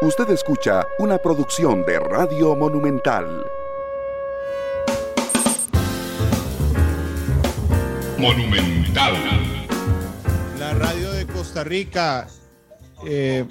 [0.00, 3.44] Usted escucha una producción de Radio Monumental.
[8.16, 9.14] Monumental.
[10.58, 12.28] La radio de Costa Rica.
[13.06, 13.44] eh,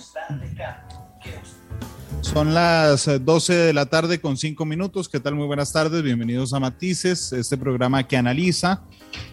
[2.21, 5.09] son las 12 de la tarde con 5 minutos.
[5.09, 5.36] ¿Qué tal?
[5.36, 6.02] Muy buenas tardes.
[6.02, 8.84] Bienvenidos a Matices, este programa que analiza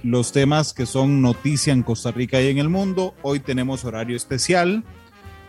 [0.03, 3.15] los temas que son noticia en Costa Rica y en el mundo.
[3.23, 4.85] Hoy tenemos horario especial.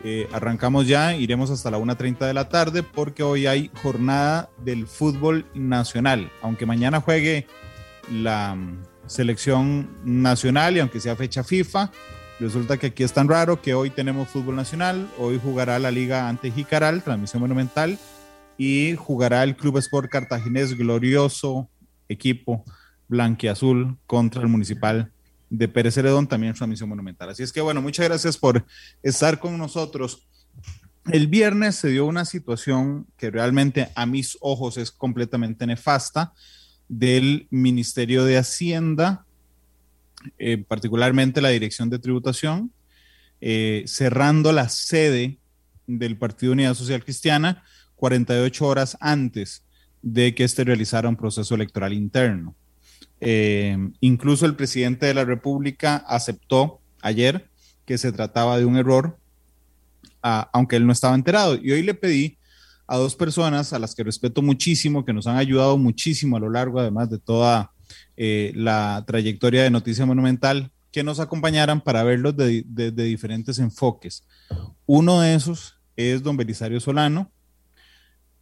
[0.07, 4.85] Eh, arrancamos ya, iremos hasta la 1.30 de la tarde porque hoy hay jornada del
[4.85, 6.31] fútbol nacional.
[6.43, 7.47] Aunque mañana juegue
[8.11, 11.89] la mm, selección nacional y aunque sea fecha FIFA,
[12.39, 15.09] resulta que aquí es tan raro que hoy tenemos fútbol nacional.
[15.17, 17.97] Hoy jugará la liga ante Jicaral, transmisión monumental,
[18.59, 21.67] y jugará el Club Sport Cartaginés, glorioso
[22.09, 22.63] equipo
[23.07, 25.11] blanquiazul contra el municipal
[25.49, 27.29] de Pérez Heredón, también en transmisión monumental.
[27.29, 28.65] Así es que bueno, muchas gracias por
[29.03, 30.27] estar con nosotros.
[31.11, 36.33] El viernes se dio una situación que realmente a mis ojos es completamente nefasta
[36.87, 39.25] del Ministerio de Hacienda,
[40.39, 42.71] eh, particularmente la Dirección de Tributación,
[43.41, 45.37] eh, cerrando la sede
[45.85, 47.63] del Partido Unidad Social Cristiana
[47.95, 49.63] 48 horas antes
[50.01, 52.55] de que este realizara un proceso electoral interno.
[53.27, 57.49] Eh, incluso el presidente de la República aceptó ayer
[57.83, 59.17] que se trataba de un error,
[60.21, 61.55] a, aunque él no estaba enterado.
[61.55, 62.37] Y hoy le pedí
[62.87, 66.51] a dos personas a las que respeto muchísimo, que nos han ayudado muchísimo a lo
[66.51, 67.71] largo, además de toda
[68.15, 73.57] eh, la trayectoria de Noticia Monumental, que nos acompañaran para verlos desde de, de diferentes
[73.57, 74.23] enfoques.
[74.85, 77.31] Uno de esos es don Belisario Solano,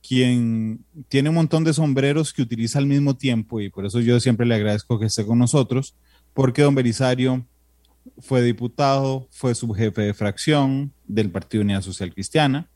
[0.05, 4.19] quien tiene un montón de sombreros que utiliza al mismo tiempo y por eso yo
[4.19, 5.95] siempre le agradezco que esté con nosotros,
[6.33, 7.47] porque don Belisario
[8.19, 12.69] fue diputado, fue subjefe de fracción del Partido Unidad Social Cristiana,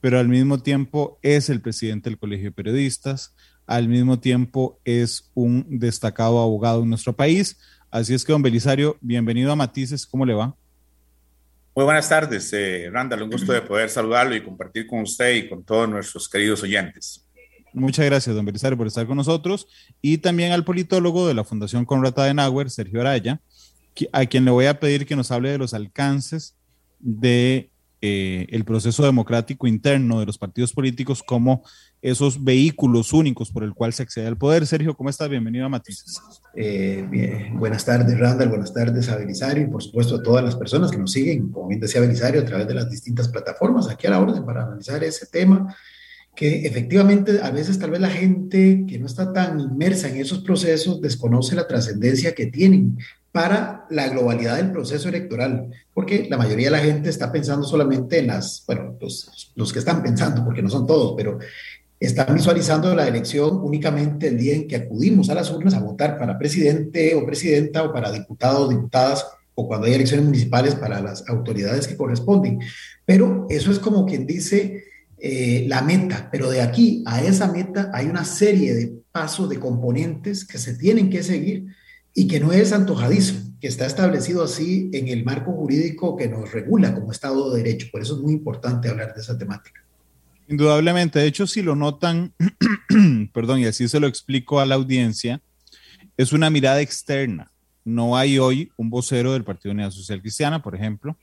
[0.00, 3.34] pero al mismo tiempo es el presidente del Colegio de Periodistas,
[3.66, 7.58] al mismo tiempo es un destacado abogado en nuestro país.
[7.90, 10.54] Así es que, don Belisario, bienvenido a Matices, ¿cómo le va?
[11.76, 13.24] Muy buenas tardes, eh, Randall.
[13.24, 17.22] Un gusto de poder saludarlo y compartir con usted y con todos nuestros queridos oyentes.
[17.74, 19.68] Muchas gracias, don Belisario, por estar con nosotros.
[20.00, 23.42] Y también al politólogo de la Fundación Conrad Adenauer, Sergio Araya,
[24.10, 26.56] a quien le voy a pedir que nos hable de los alcances
[26.98, 27.68] de
[28.02, 31.62] eh, el proceso democrático interno de los partidos políticos como
[32.02, 34.66] esos vehículos únicos por el cual se accede al poder.
[34.66, 35.28] Sergio, ¿cómo estás?
[35.28, 36.20] Bienvenido a Matices.
[36.54, 37.50] Eh.
[37.54, 38.50] Buenas tardes, Randall.
[38.50, 41.68] Buenas tardes a Belisario y por supuesto a todas las personas que nos siguen, como
[41.68, 45.02] bien decía Belisario, a través de las distintas plataformas, aquí a la orden para analizar
[45.02, 45.74] ese tema
[46.36, 50.40] que efectivamente a veces tal vez la gente que no está tan inmersa en esos
[50.40, 52.98] procesos desconoce la trascendencia que tienen
[53.36, 58.18] para la globalidad del proceso electoral, porque la mayoría de la gente está pensando solamente
[58.18, 61.38] en las, bueno, los, los que están pensando, porque no son todos, pero
[62.00, 66.16] están visualizando la elección únicamente el día en que acudimos a las urnas a votar
[66.16, 71.28] para presidente o presidenta o para diputados diputadas o cuando hay elecciones municipales para las
[71.28, 72.60] autoridades que corresponden.
[73.04, 74.82] Pero eso es como quien dice
[75.18, 79.60] eh, la meta, pero de aquí a esa meta hay una serie de pasos, de
[79.60, 81.66] componentes que se tienen que seguir
[82.18, 86.50] y que no es antojadizo, que está establecido así en el marco jurídico que nos
[86.50, 87.88] regula como Estado de Derecho.
[87.92, 89.84] Por eso es muy importante hablar de esa temática.
[90.48, 92.32] Indudablemente, de hecho, si lo notan,
[93.34, 95.42] perdón, y así se lo explico a la audiencia,
[96.16, 97.52] es una mirada externa.
[97.84, 101.18] No hay hoy un vocero del Partido Unidad Social Cristiana, por ejemplo,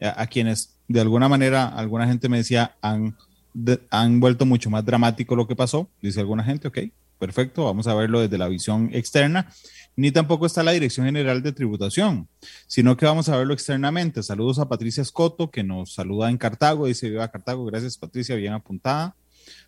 [0.00, 3.16] a, a quienes de alguna manera, alguna gente me decía, han,
[3.52, 6.78] de, han vuelto mucho más dramático lo que pasó, dice alguna gente, ok,
[7.18, 9.50] perfecto, vamos a verlo desde la visión externa.
[9.96, 12.28] Ni tampoco está la Dirección General de Tributación,
[12.66, 14.22] sino que vamos a verlo externamente.
[14.22, 18.52] Saludos a Patricia Escoto, que nos saluda en Cartago, dice Viva Cartago, gracias Patricia, bien
[18.52, 19.16] apuntada.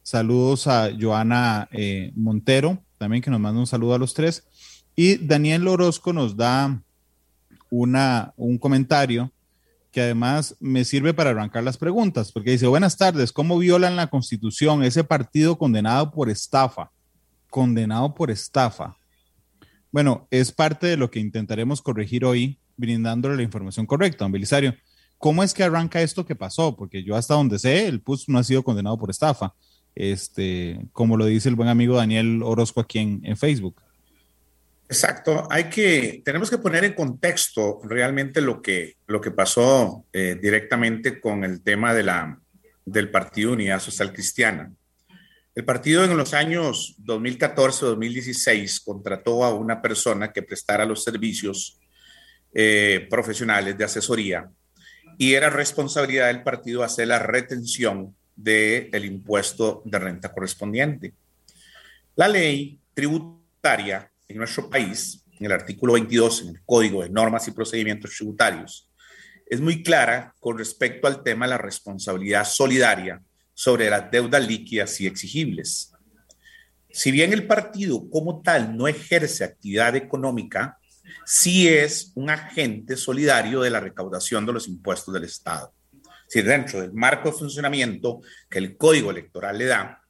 [0.03, 4.45] Saludos a Joana eh, Montero, también que nos manda un saludo a los tres.
[4.95, 6.83] Y Daniel Orozco nos da
[7.71, 9.33] una, un comentario
[9.91, 14.09] que además me sirve para arrancar las preguntas, porque dice, buenas tardes, ¿cómo violan la
[14.09, 16.91] constitución ese partido condenado por estafa?
[17.49, 18.99] Condenado por estafa.
[19.91, 24.75] Bueno, es parte de lo que intentaremos corregir hoy, brindándole la información correcta, don Belisario.
[25.17, 26.77] ¿Cómo es que arranca esto que pasó?
[26.77, 29.55] Porque yo hasta donde sé, el PUS no ha sido condenado por estafa,
[29.95, 33.83] este, como lo dice el buen amigo Daniel Orozco aquí en, Facebook.
[34.89, 40.39] Exacto, hay que, tenemos que poner en contexto realmente lo que, lo que pasó eh,
[40.41, 42.39] directamente con el tema de la,
[42.85, 44.73] del Partido Unidad Social Cristiana.
[45.59, 51.81] El partido en los años 2014-2016 contrató a una persona que prestara los servicios
[52.55, 54.49] eh, profesionales de asesoría
[55.19, 61.15] y era responsabilidad del partido hacer la retención del impuesto de renta correspondiente.
[62.15, 67.49] La ley tributaria en nuestro país, en el artículo 22, en el Código de Normas
[67.49, 68.89] y Procedimientos Tributarios,
[69.45, 73.21] es muy clara con respecto al tema de la responsabilidad solidaria
[73.59, 75.93] sobre las deudas líquidas y exigibles.
[76.91, 80.79] Si bien el partido como tal no ejerce actividad económica,
[81.27, 85.75] sí es un agente solidario de la recaudación de los impuestos del Estado.
[86.29, 90.03] Si dentro del marco de funcionamiento que el Código Electoral le da,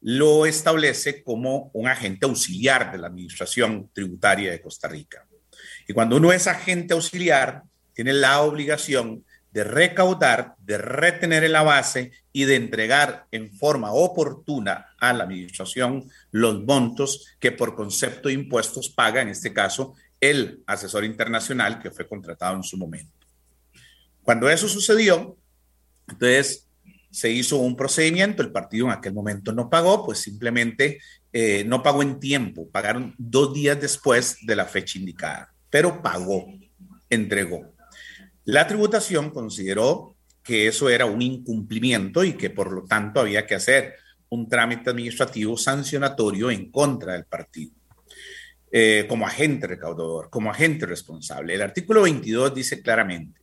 [0.00, 5.28] lo establece como un agente auxiliar de la Administración Tributaria de Costa Rica.
[5.86, 7.62] Y cuando uno es agente auxiliar,
[7.92, 9.22] tiene la obligación
[9.52, 15.24] de recaudar, de retener en la base y de entregar en forma oportuna a la
[15.24, 21.78] administración los montos que por concepto de impuestos paga, en este caso, el asesor internacional
[21.80, 23.12] que fue contratado en su momento.
[24.22, 25.36] Cuando eso sucedió,
[26.08, 26.66] entonces
[27.10, 30.98] se hizo un procedimiento, el partido en aquel momento no pagó, pues simplemente
[31.32, 36.46] eh, no pagó en tiempo, pagaron dos días después de la fecha indicada, pero pagó,
[37.08, 37.75] entregó.
[38.46, 43.56] La tributación consideró que eso era un incumplimiento y que por lo tanto había que
[43.56, 43.96] hacer
[44.28, 47.72] un trámite administrativo sancionatorio en contra del partido.
[48.70, 51.54] Eh, como agente recaudador, como agente responsable.
[51.54, 53.40] El artículo 22 dice claramente,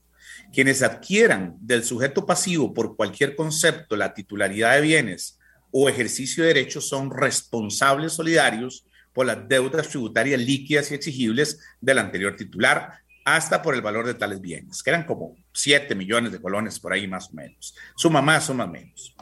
[0.53, 5.37] quienes adquieran del sujeto pasivo por cualquier concepto la titularidad de bienes
[5.71, 11.99] o ejercicio de derechos son responsables solidarios por las deudas tributarias líquidas y exigibles del
[11.99, 16.41] anterior titular, hasta por el valor de tales bienes, que eran como 7 millones de
[16.41, 17.75] colones por ahí más o menos.
[17.95, 19.15] Suma más, suma menos.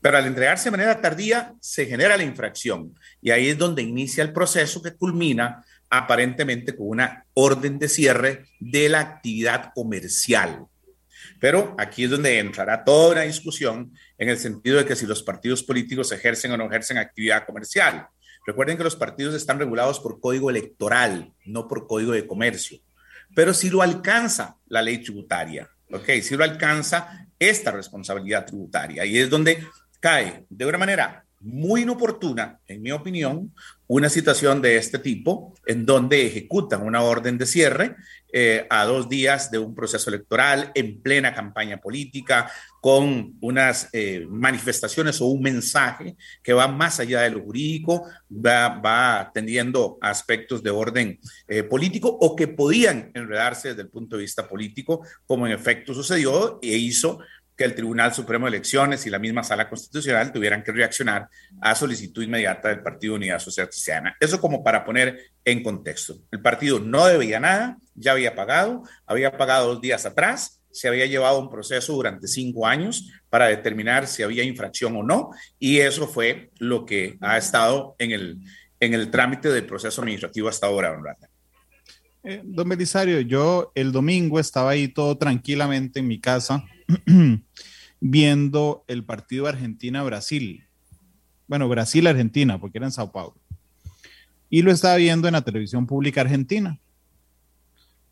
[0.00, 4.22] Pero al entregarse de manera tardía, se genera la infracción y ahí es donde inicia
[4.22, 10.66] el proceso que culmina aparentemente con una orden de cierre de la actividad comercial.
[11.40, 15.22] Pero aquí es donde entrará toda una discusión en el sentido de que si los
[15.22, 18.08] partidos políticos ejercen o no ejercen actividad comercial.
[18.46, 22.78] Recuerden que los partidos están regulados por código electoral, no por código de comercio.
[23.38, 26.08] Pero si lo alcanza la ley tributaria, ¿ok?
[26.22, 29.04] Si lo alcanza esta responsabilidad tributaria.
[29.04, 29.64] Y es donde
[30.00, 33.52] cae de una manera muy inoportuna, en mi opinión,
[33.86, 37.96] una situación de este tipo, en donde ejecutan una orden de cierre
[38.30, 42.50] eh, a dos días de un proceso electoral, en plena campaña política,
[42.80, 48.68] con unas eh, manifestaciones o un mensaje que va más allá de lo jurídico, va,
[48.68, 51.18] va atendiendo aspectos de orden
[51.48, 55.94] eh, político o que podían enredarse desde el punto de vista político, como en efecto
[55.94, 57.20] sucedió e hizo
[57.58, 61.28] que el Tribunal Supremo de Elecciones y la misma Sala Constitucional tuvieran que reaccionar
[61.60, 64.16] a solicitud inmediata del Partido Unidad Social Cristiana.
[64.20, 66.14] Eso como para poner en contexto.
[66.30, 71.06] El partido no debía nada, ya había pagado, había pagado dos días atrás, se había
[71.06, 76.06] llevado un proceso durante cinco años para determinar si había infracción o no, y eso
[76.06, 78.38] fue lo que ha estado en el,
[78.78, 81.27] en el trámite del proceso administrativo hasta ahora, don Rata.
[82.24, 86.64] Eh, don Belisario, yo el domingo estaba ahí todo tranquilamente en mi casa
[88.00, 90.64] viendo el partido Argentina-Brasil.
[91.46, 93.36] Bueno, Brasil-Argentina, porque era en Sao Paulo.
[94.50, 96.78] Y lo estaba viendo en la televisión pública argentina.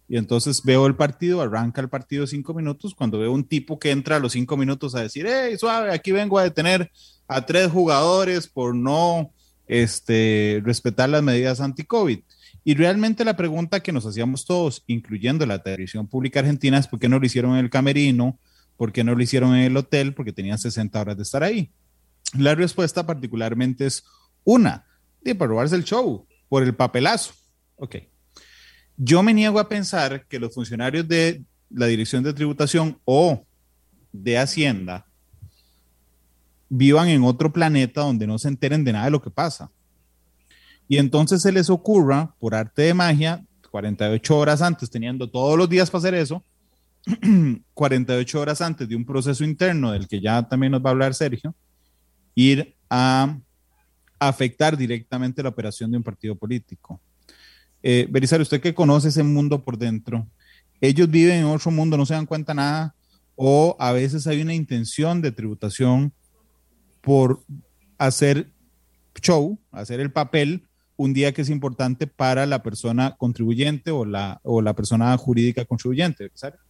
[0.08, 3.90] Y entonces veo el partido, arranca el partido cinco minutos, cuando veo un tipo que
[3.90, 6.90] entra a los cinco minutos a decir, hey, suave, aquí vengo a detener
[7.26, 9.32] a tres jugadores por no
[9.66, 12.20] este, respetar las medidas anti-COVID.
[12.66, 16.98] Y realmente la pregunta que nos hacíamos todos, incluyendo la televisión pública argentina, es por
[16.98, 18.38] qué no lo hicieron en el camerino,
[18.76, 20.14] ¿Por qué no lo hicieron en el hotel?
[20.14, 21.70] Porque tenían 60 horas de estar ahí.
[22.36, 24.04] La respuesta particularmente es
[24.44, 24.84] una,
[25.22, 27.32] de para robarse el show, por el papelazo.
[27.76, 27.96] Ok.
[28.96, 33.46] Yo me niego a pensar que los funcionarios de la Dirección de Tributación o
[34.12, 35.06] de Hacienda
[36.68, 39.70] vivan en otro planeta donde no se enteren de nada de lo que pasa.
[40.88, 45.68] Y entonces se les ocurra, por arte de magia, 48 horas antes, teniendo todos los
[45.68, 46.44] días para hacer eso,
[47.74, 51.14] 48 horas antes de un proceso interno del que ya también nos va a hablar
[51.14, 51.54] Sergio,
[52.34, 53.38] ir a
[54.18, 57.00] afectar directamente la operación de un partido político.
[57.82, 58.08] Eh,
[58.40, 60.26] usted que conoce ese mundo por dentro,
[60.80, 62.94] ellos viven en otro mundo, no se dan cuenta nada,
[63.34, 66.12] o a veces hay una intención de tributación
[67.00, 67.42] por
[67.98, 68.50] hacer
[69.20, 70.66] show, hacer el papel
[70.96, 75.64] un día que es importante para la persona contribuyente o la, o la persona jurídica
[75.64, 76.24] contribuyente.
[76.24, 76.66] Belisario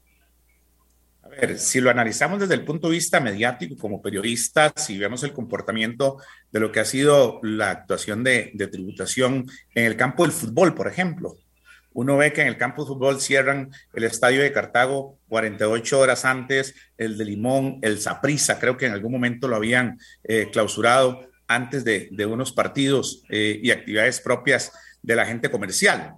[1.57, 6.19] si lo analizamos desde el punto de vista mediático como periodistas, si vemos el comportamiento
[6.51, 10.89] de lo que ha sido la actuación de, tributación en el campo del fútbol, por
[10.89, 11.37] ejemplo,
[11.93, 16.27] Uno ve que en el campo de fútbol cierran el estadio de Cartago 48 horas
[16.27, 21.27] antes, el de Limón, el Saprissa, creo que en algún momento lo habían eh, clausurado
[21.49, 24.73] antes de, unos partidos eh, y actividades propias
[25.03, 26.15] de la gente comercial.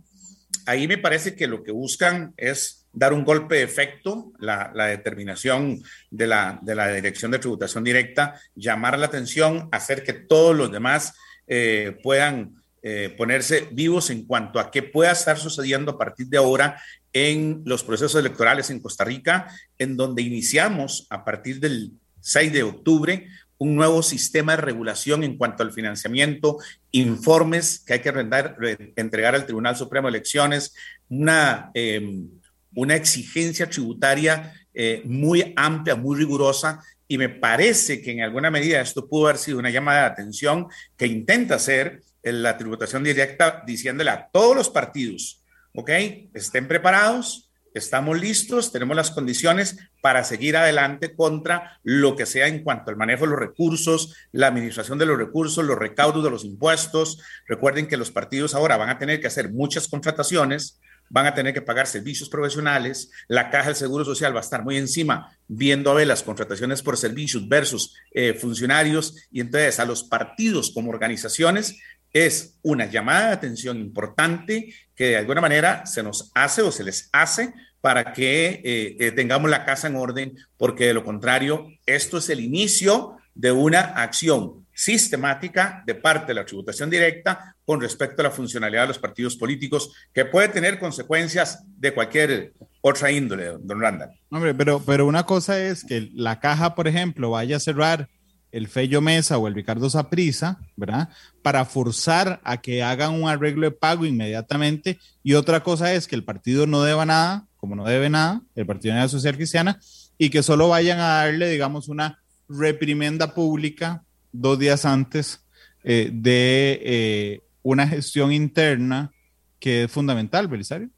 [0.66, 5.82] Ahí me parece que lo que buscan es dar un golpe de efecto, la, determinación
[6.11, 10.73] de la, de la, Dirección de Tributación Directa, llamar la atención, hacer que todos los
[10.73, 11.14] demás
[11.47, 16.38] eh, puedan eh, ponerse vivos en cuanto a qué pueda estar sucediendo a partir de
[16.38, 16.80] ahora
[17.12, 22.62] en los procesos electorales en Costa Rica, en donde iniciamos a partir del 6 de
[22.62, 23.28] octubre
[23.59, 26.59] un nuevo sistema de regulación en cuanto al financiamiento,
[26.93, 30.75] informes que hay que entregar al Tribunal Supremo de Elecciones,
[31.09, 32.29] una em,
[32.75, 38.81] una exigencia tributaria eh, muy amplia, muy rigurosa, y me parece que en alguna medida
[38.81, 44.11] esto pudo haber sido una llamada de atención que intenta hacer la tributación directa diciéndole
[44.11, 45.43] a todos los partidos,
[45.75, 45.91] ¿ok?
[46.35, 47.48] Estén preparados,
[47.78, 52.97] estamos listos, tenemos las condiciones para seguir adelante contra lo que sea en cuanto al
[52.97, 57.20] manejo de los recursos, la administración de los recursos, los recaudos de los impuestos.
[57.47, 60.80] Recuerden que los partidos ahora van a tener que hacer muchas contrataciones,
[61.11, 64.62] van a tener que pagar servicios profesionales, la caja del Seguro Social va a estar
[64.62, 69.87] muy encima viendo a ver las contrataciones por servicios versus eh, funcionarios y entonces a
[69.87, 71.78] los partidos como organizaciones
[72.12, 76.85] es una llamada de atención importante que de alguna manera se nos hace o se
[76.85, 81.68] les hace para que eh, eh, tengamos la casa en orden, porque de lo contrario,
[81.87, 87.80] esto es el inicio de una acción sistemática de parte de la tributación directa con
[87.80, 93.11] respecto a la funcionalidad de los partidos políticos, que puede tener consecuencias de cualquier otra
[93.11, 94.11] índole, don Randall.
[94.30, 98.08] Hombre, pero, pero una cosa es que la caja, por ejemplo, vaya a cerrar
[98.52, 101.08] el Fello Mesa o el Ricardo Saprisa, ¿verdad?
[101.42, 104.99] Para forzar a que hagan un arreglo de pago inmediatamente.
[105.23, 108.67] Y otra cosa es que el partido no deba nada, como no debe nada, el
[108.67, 109.79] Partido la Social Cristiana,
[110.17, 115.45] y que solo vayan a darle, digamos, una reprimenda pública dos días antes
[115.85, 119.12] eh, de eh, una gestión interna
[119.61, 120.88] que es fundamental, Belisario.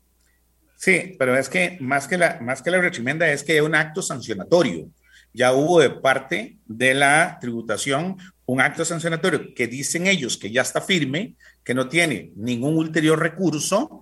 [0.76, 3.74] Sí, pero es que más que la, más que la reprimenda es que hay un
[3.74, 4.88] acto sancionatorio.
[5.32, 10.62] Ya hubo de parte de la tributación un acto sancionatorio que dicen ellos que ya
[10.62, 14.00] está firme, que no tiene ningún ulterior recurso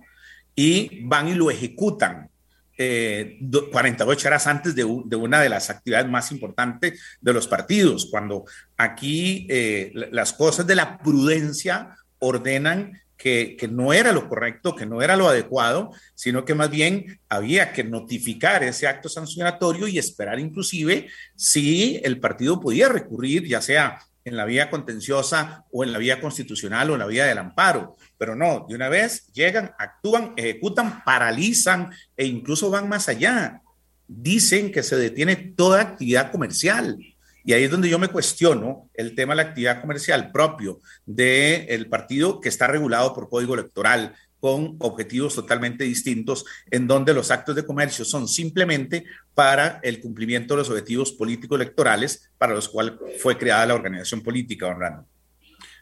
[0.55, 2.29] y van y lo ejecutan.
[2.79, 8.45] 48 eh, horas antes de, una de las actividades más importantes de los partidos, cuando
[8.77, 15.01] aquí eh, las cosas de la prudencia ordenan que, no era lo correcto, que no
[15.01, 20.39] era lo adecuado, sino que más bien había que notificar ese acto sancionatorio y esperar
[20.39, 25.99] inclusive si el partido podía recurrir, ya sea en la vía contenciosa o en la
[25.99, 27.97] vía constitucional o en la vía del amparo.
[28.19, 33.61] Pero no, de una vez llegan, actúan, ejecutan, paralizan e incluso van más allá.
[34.07, 36.97] Dicen que se detiene toda actividad comercial.
[37.45, 41.87] Y ahí es donde yo me cuestiono el tema de la actividad comercial propio del
[41.87, 47.55] partido que está regulado por código electoral, con objetivos totalmente distintos, en donde los actos
[47.55, 52.93] de comercio son simplemente para el cumplimiento de los objetivos políticos electorales para los cuales
[53.19, 55.05] fue creada la organización política, don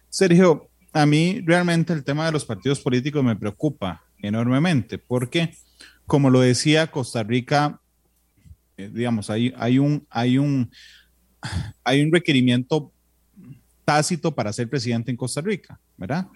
[0.10, 0.70] Sergio,
[1.02, 5.54] a mí realmente el tema de los partidos políticos me preocupa enormemente, porque,
[6.06, 7.80] como lo decía Costa Rica,
[8.78, 9.50] eh, digamos, hay,
[9.80, 10.72] un, hay, un,
[11.84, 12.92] hay un requerimiento
[13.86, 16.28] tácito para ser presidente en Costa Rica, ¿verdad?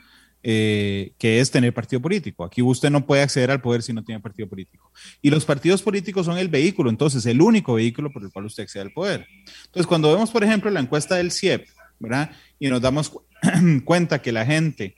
[0.44, 2.44] Eh, que es tener partido político.
[2.44, 4.92] Aquí usted no puede acceder al poder si no tiene partido político.
[5.22, 8.64] Y los partidos políticos son el vehículo, entonces el único vehículo por el cual usted
[8.64, 9.28] accede al poder.
[9.66, 11.68] Entonces, cuando vemos, por ejemplo, la encuesta del CIEP,
[12.00, 12.32] ¿verdad?
[12.58, 13.12] Y nos damos
[13.86, 14.96] cuenta que la gente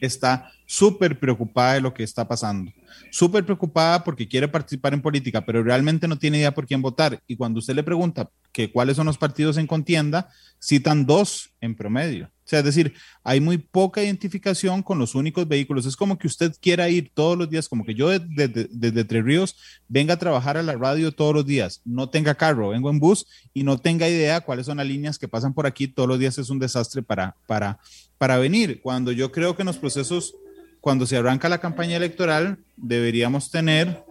[0.00, 2.72] está súper preocupada de lo que está pasando
[3.10, 7.22] súper preocupada porque quiere participar en política, pero realmente no tiene idea por quién votar.
[7.26, 10.28] Y cuando usted le pregunta que cuáles son los partidos en contienda,
[10.60, 12.26] citan dos en promedio.
[12.26, 15.84] O sea, es decir, hay muy poca identificación con los únicos vehículos.
[15.84, 19.22] Es como que usted quiera ir todos los días, como que yo desde, desde, Tres
[19.22, 23.00] Ríos venga a trabajar a la radio todos los días, no tenga carro, vengo en
[23.00, 26.18] bus y no tenga idea cuáles son las líneas que pasan por aquí todos los
[26.18, 26.38] días.
[26.38, 27.78] Es un desastre para, para,
[28.16, 28.80] para venir.
[28.80, 30.34] Cuando yo creo que en los procesos
[30.80, 34.02] cuando se arranca la campaña electoral, deberíamos tener,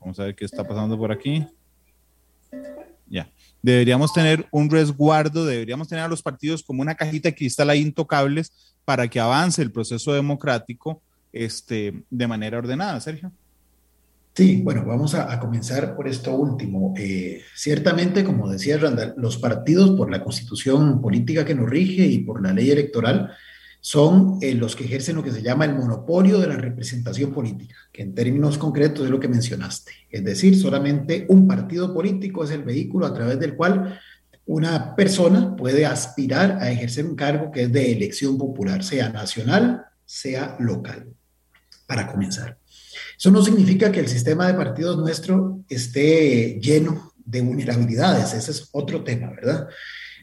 [0.00, 1.46] vamos a ver qué está pasando por aquí.
[3.08, 3.28] Ya,
[3.62, 7.80] deberíamos tener un resguardo, deberíamos tener a los partidos como una cajita de cristal ahí
[7.80, 8.52] intocables
[8.84, 11.02] para que avance el proceso democrático
[11.32, 13.32] este, de manera ordenada, Sergio.
[14.34, 16.94] Sí, bueno, vamos a, comenzar por esto último.
[16.96, 22.20] Eh, ciertamente, como decía Randall, los partidos por la constitución política que nos rige y
[22.20, 23.32] por la ley electoral
[23.80, 27.74] son eh, los que ejercen lo que se llama el monopolio de la representación política,
[27.92, 29.92] que en términos concretos es lo que mencionaste.
[30.10, 33.98] Es decir, solamente un partido político es el vehículo a través del cual
[34.46, 39.84] una persona puede aspirar a ejercer un cargo que es de elección popular, sea nacional,
[40.04, 41.06] sea local,
[41.86, 42.58] para comenzar.
[43.16, 48.68] Eso no significa que el sistema de partidos nuestro esté lleno de vulnerabilidades, ese es
[48.72, 49.68] otro tema, ¿verdad?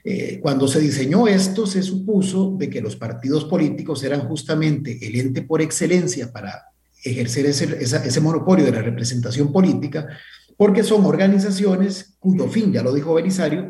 [0.09, 5.19] Eh, cuando se diseñó esto, se supuso de que los partidos políticos eran justamente el
[5.19, 6.67] ente por excelencia para
[7.03, 10.07] ejercer ese, ese monopolio de la representación política,
[10.55, 13.69] porque son organizaciones cuyo fin, ya lo dijo Belisario,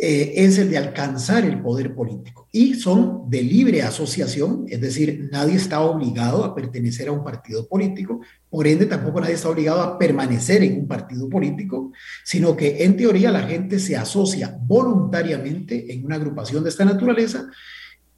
[0.00, 2.46] eh, es el de alcanzar el poder político.
[2.52, 7.66] Y son de libre asociación, es decir, nadie está obligado a pertenecer a un partido
[7.66, 11.92] político, por ende tampoco nadie está obligado a permanecer en un partido político,
[12.24, 17.48] sino que en teoría la gente se asocia voluntariamente en una agrupación de esta naturaleza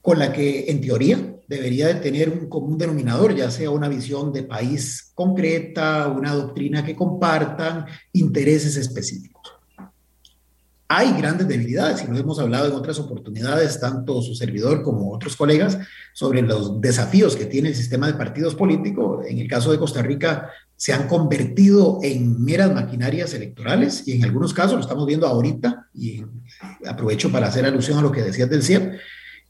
[0.01, 4.31] con la que en teoría debería de tener un común denominador, ya sea una visión
[4.31, 9.40] de país concreta, una doctrina que compartan, intereses específicos.
[10.93, 15.37] Hay grandes debilidades y lo hemos hablado en otras oportunidades, tanto su servidor como otros
[15.37, 15.77] colegas,
[16.11, 19.25] sobre los desafíos que tiene el sistema de partidos políticos.
[19.25, 24.25] En el caso de Costa Rica, se han convertido en meras maquinarias electorales y en
[24.25, 26.25] algunos casos, lo estamos viendo ahorita, y
[26.85, 28.99] aprovecho para hacer alusión a lo que decías del CIEP,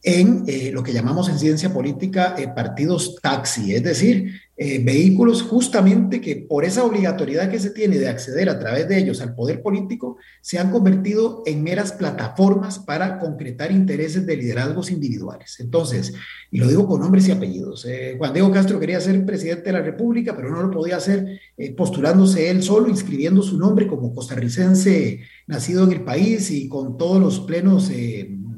[0.04, 5.42] en eh, lo que llamamos en ciencia política eh, partidos taxi, es decir, eh, vehículos
[5.42, 9.34] justamente que por esa obligatoriedad que se tiene de acceder a través de ellos al
[9.34, 15.60] poder político, se han convertido en meras plataformas para concretar intereses de liderazgos individuales.
[15.60, 16.14] Entonces,
[16.52, 17.88] y lo digo con nombres y apellidos,
[18.20, 21.40] Juan Diego Castro quería ser presidente de la República, pero no lo podía hacer
[21.76, 27.20] postulándose él solo, inscribiendo su nombre como costarricense nacido en el país y con todos
[27.20, 27.90] los plenos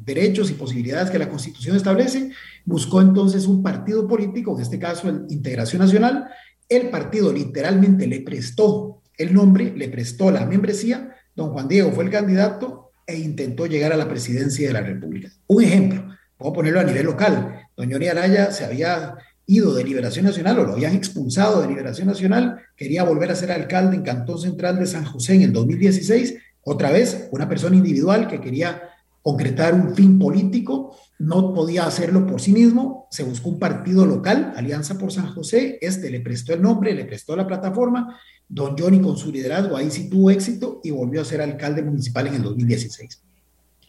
[0.04, 2.32] derechos y posibilidades que la Constitución establece,
[2.66, 6.28] buscó entonces un partido político, en este caso Integración Nacional.
[6.70, 11.16] El partido literalmente le prestó el nombre, le prestó la membresía.
[11.36, 15.30] Don Juan Diego fue el candidato e intentó llegar a la presidencia de la República.
[15.48, 16.06] Un ejemplo,
[16.38, 17.68] puedo ponerlo a nivel local.
[17.76, 22.08] Don Johnny Araya se había ido de Liberación Nacional o lo habían expulsado de Liberación
[22.08, 26.36] Nacional, quería volver a ser alcalde en Cantón Central de San José en el 2016.
[26.62, 28.82] Otra vez, una persona individual que quería
[29.24, 34.54] concretar un fin político, no podía hacerlo por sí mismo, se buscó un partido local,
[34.56, 39.00] Alianza por San José, este le prestó el nombre, le prestó la plataforma, don Johnny
[39.00, 42.44] con su liderazgo ahí sí tuvo éxito y volvió a ser alcalde municipal en el
[42.44, 43.22] 2016.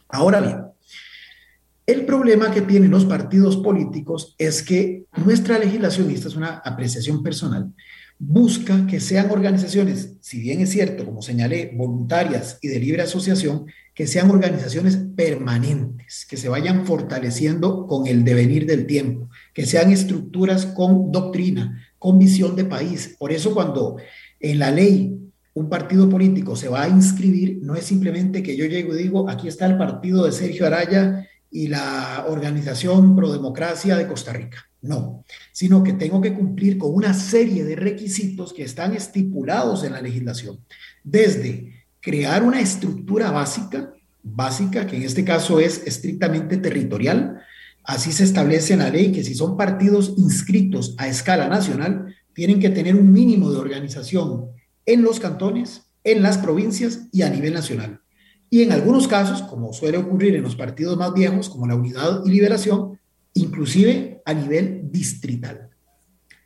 [0.07, 0.57] Ahora bien,
[1.85, 6.59] el problema que tienen los partidos políticos es que nuestra legislación, y esta es una
[6.63, 7.73] apreciación personal,
[8.17, 13.65] busca que sean organizaciones, si bien es cierto, como señalé, voluntarias y de libre asociación,
[13.95, 19.89] que sean organizaciones permanentes, que se vayan fortaleciendo con el devenir del tiempo, que sean
[19.91, 23.15] estructuras con doctrina, con visión de país.
[23.17, 23.95] Por eso cuando
[24.41, 25.17] en la ley
[25.53, 29.29] un partido político se va a inscribir, no es simplemente que yo llego y digo,
[29.29, 34.69] aquí está el partido de Sergio Araya y la Organización Pro Democracia de Costa Rica.
[34.81, 39.93] No, sino que tengo que cumplir con una serie de requisitos que están estipulados en
[39.93, 40.59] la legislación,
[41.03, 43.91] desde crear una estructura básica,
[44.21, 47.41] básica, que en este caso es estrictamente territorial.
[47.83, 52.59] Así se establece en la ley que si son partidos inscritos a escala nacional, tienen
[52.59, 54.51] que tener un mínimo de organización
[54.85, 58.01] en los cantones, en las provincias y a nivel nacional.
[58.51, 62.21] Y en algunos casos, como suele ocurrir en los partidos más viejos, como la Unidad
[62.23, 62.99] y Liberación,
[63.33, 65.71] inclusive a nivel distrital.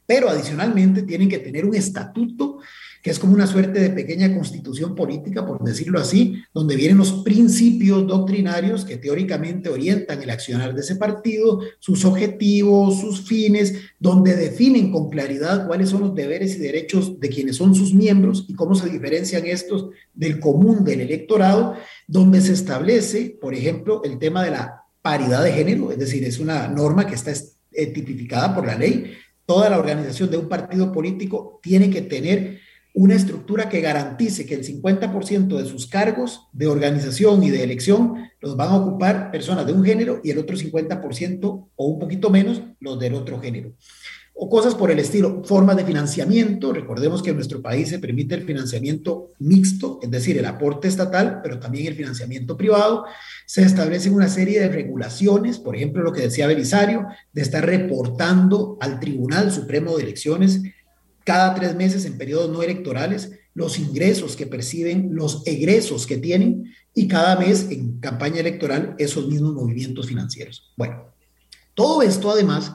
[0.07, 2.59] Pero adicionalmente tienen que tener un estatuto
[3.01, 7.23] que es como una suerte de pequeña constitución política, por decirlo así, donde vienen los
[7.23, 14.35] principios doctrinarios que teóricamente orientan el accionar de ese partido, sus objetivos, sus fines, donde
[14.35, 18.53] definen con claridad cuáles son los deberes y derechos de quienes son sus miembros y
[18.53, 21.75] cómo se diferencian estos del común del electorado,
[22.07, 26.39] donde se establece, por ejemplo, el tema de la paridad de género, es decir, es
[26.39, 27.31] una norma que está
[27.71, 29.13] eh, tipificada por la ley.
[29.45, 32.59] Toda la organización de un partido político tiene que tener
[32.99, 38.29] una estructura que garantice que el 50% de sus cargos de organización y de elección
[38.41, 42.29] los van a ocupar personas de un género y el otro 50% o un poquito
[42.29, 43.71] menos los del otro género.
[44.33, 46.73] O cosas por el estilo, formas de financiamiento.
[46.73, 51.39] Recordemos que en nuestro país se permite el financiamiento mixto, es decir, el aporte estatal,
[51.41, 53.05] pero también el financiamiento privado.
[53.45, 58.77] Se establecen una serie de regulaciones, por ejemplo, lo que decía Belisario, de estar reportando
[58.81, 60.62] al Tribunal Supremo de Elecciones
[61.23, 66.73] cada tres meses en periodos no electorales los ingresos que perciben, los egresos que tienen
[66.93, 70.73] y cada mes en campaña electoral esos mismos movimientos financieros.
[70.77, 71.05] Bueno,
[71.73, 72.73] Todo esto, además,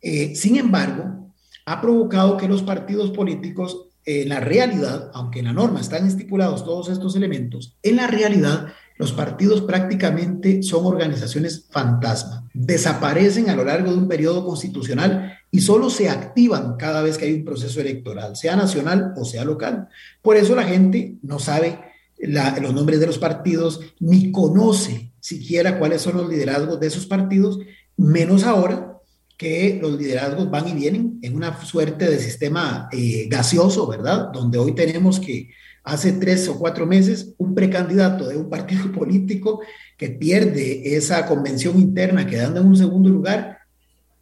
[0.00, 1.30] eh, sin embargo,
[1.66, 6.64] ha provocado que los partidos políticos, en la realidad, aunque en la norma están estipulados
[6.64, 12.46] todos estos elementos, en la realidad los partidos prácticamente son organizaciones fantasma.
[12.52, 17.24] Desaparecen a lo largo de un periodo constitucional y solo se activan cada vez que
[17.24, 19.88] hay un proceso electoral, sea nacional o sea local.
[20.20, 21.78] Por eso la gente no sabe
[22.18, 27.58] los nombres de los partidos ni conoce siquiera cuáles son los liderazgos de esos partidos,
[27.96, 28.98] menos ahora
[29.38, 34.28] que los liderazgos van y vienen en una suerte de sistema eh, gaseoso, ¿verdad?
[34.30, 35.48] Donde hoy tenemos que
[35.84, 39.60] hace tres o cuatro meses un precandidato de un partido político
[39.96, 43.58] que pierde esa convención interna quedando en un segundo lugar,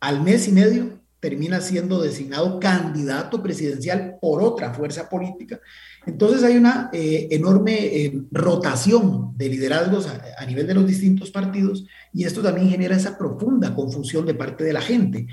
[0.00, 5.60] al mes y medio termina siendo designado candidato presidencial por otra fuerza política.
[6.06, 11.30] Entonces hay una eh, enorme eh, rotación de liderazgos a, a, nivel de los distintos
[11.30, 15.26] partidos y esto también genera esa profunda confusión de parte de la gente.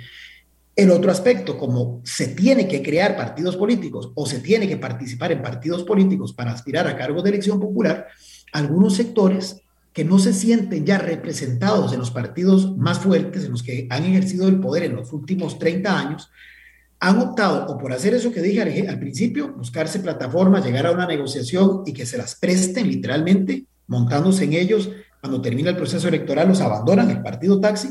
[0.76, 5.32] El otro aspecto, como se tiene que crear partidos políticos o se tiene que participar
[5.32, 8.08] en partidos políticos para aspirar a cargos de elección popular,
[8.52, 9.62] algunos sectores
[9.94, 14.04] que no se sienten ya representados en los partidos más fuertes, en los que han
[14.04, 16.30] ejercido el poder en los últimos 30 años,
[17.00, 20.92] han optado o por hacer eso que dije al, al principio, buscarse plataformas, llegar a
[20.92, 24.90] una negociación y que se las presten literalmente, montándose en ellos,
[25.22, 27.90] cuando termina el proceso electoral los abandonan el partido taxi,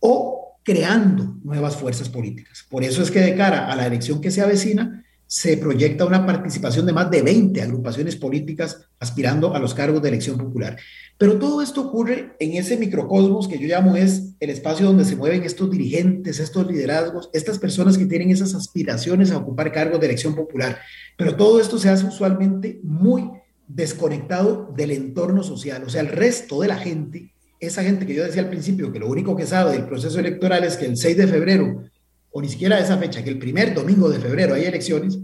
[0.00, 2.64] o creando nuevas fuerzas políticas.
[2.68, 6.26] Por eso es que de cara a la elección que se avecina, se proyecta una
[6.26, 10.76] participación de más de 20 agrupaciones políticas aspirando a los cargos de elección popular.
[11.18, 15.16] Pero todo esto ocurre en ese microcosmos que yo llamo es el espacio donde se
[15.16, 20.06] mueven estos dirigentes, estos liderazgos, estas personas que tienen esas aspiraciones a ocupar cargos de
[20.06, 20.78] elección popular.
[21.16, 23.30] Pero todo esto se hace usualmente muy
[23.66, 27.33] desconectado del entorno social, o sea, el resto de la gente
[27.66, 30.64] esa gente que yo decía al principio, que lo único que sabe del proceso electoral
[30.64, 31.84] es que el 6 de febrero,
[32.30, 35.18] o ni siquiera esa fecha, que el primer domingo de febrero hay elecciones,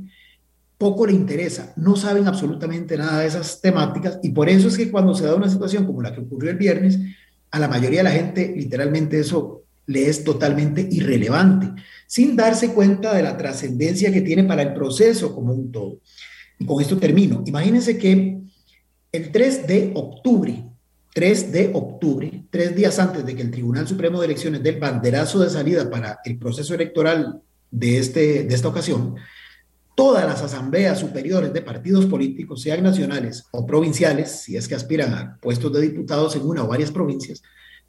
[0.79, 4.91] poco le interesa, no saben absolutamente nada de esas temáticas y por eso es que
[4.91, 6.99] cuando se da una situación como la que ocurrió el viernes,
[7.51, 13.15] a la mayoría de la gente literalmente eso le es totalmente irrelevante, sin darse cuenta
[13.15, 15.99] de la trascendencia que tiene para el proceso como un todo.
[16.59, 17.43] Y con esto termino.
[17.45, 18.39] Imagínense que
[19.13, 20.70] el 3 de octubre
[21.13, 24.81] 3 de octubre, tres días antes de que el Tribunal Supremo de Elecciones dé el
[24.81, 29.17] banderazo de salida para el proceso electoral de, este, de esta ocasión,
[29.97, 35.15] todas las asambleas superiores de partidos políticos, sean nacionales o provinciales, si es que aspiran
[35.15, 37.43] a puestos de diputados en una o varias provincias,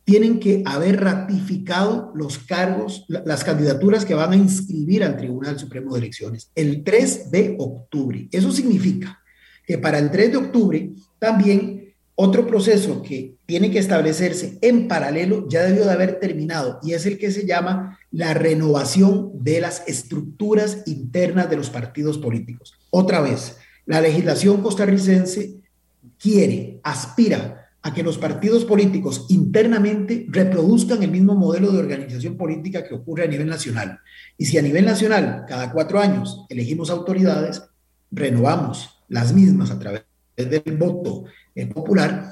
[0.03, 5.93] tienen que haber ratificado los cargos, las candidaturas que van a inscribir al Tribunal Supremo
[5.93, 8.27] de Elecciones el 3 de octubre.
[8.31, 9.21] Eso significa
[9.65, 11.80] que para el 3 de octubre también
[12.23, 17.07] otro proceso que tiene que establecerse en paralelo ya debió de haber terminado y es
[17.07, 22.75] el que se llama la renovación de las estructuras internas de los partidos políticos.
[22.91, 23.57] Otra vez,
[23.87, 25.61] la legislación costarricense
[26.19, 32.87] quiere, aspira a que los partidos políticos internamente reproduzcan el mismo modelo de organización política
[32.87, 33.99] que ocurre a nivel nacional.
[34.37, 37.63] Y si a nivel nacional cada cuatro años elegimos autoridades,
[38.11, 41.25] renovamos las mismas a través del voto
[41.73, 42.31] popular,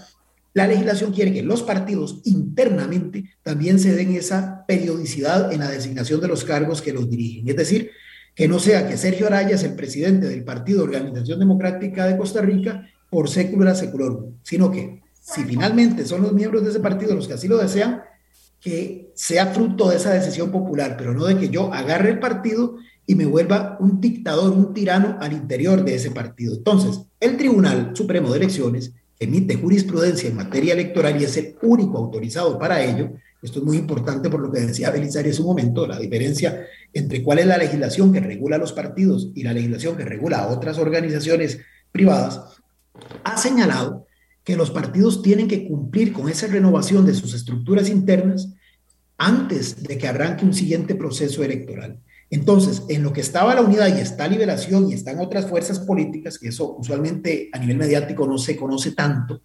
[0.54, 6.20] la legislación quiere que los partidos internamente también se den esa periodicidad en la designación
[6.22, 7.48] de los cargos que los dirigen.
[7.48, 7.92] Es decir,
[8.36, 12.42] que no sea que Sergio Araya es el presidente del Partido Organización Democrática de Costa
[12.42, 17.28] Rica por sécula seculorum, sino que si finalmente son los miembros de ese partido los
[17.28, 18.02] que así lo desean,
[18.60, 22.78] que sea fruto de esa decisión popular, pero no de que yo agarre el partido
[23.10, 26.54] y me vuelva un dictador, un tirano al interior de ese partido.
[26.54, 31.98] Entonces, el Tribunal Supremo de Elecciones emite jurisprudencia en materia electoral y es el único
[31.98, 33.14] autorizado para ello.
[33.42, 37.24] Esto es muy importante por lo que decía Belisario en su momento, la diferencia entre
[37.24, 40.78] cuál es la legislación que regula los partidos y la legislación que regula a otras
[40.78, 42.62] organizaciones privadas,
[43.24, 44.06] ha señalado
[44.44, 48.50] que los partidos tienen que cumplir con esa renovación de sus estructuras internas
[49.18, 52.00] antes de que arranque un siguiente proceso electoral.
[52.30, 56.38] Entonces, en lo que estaba la unidad y está liberación y están otras fuerzas políticas,
[56.38, 59.42] que eso usualmente a nivel mediático no se conoce tanto,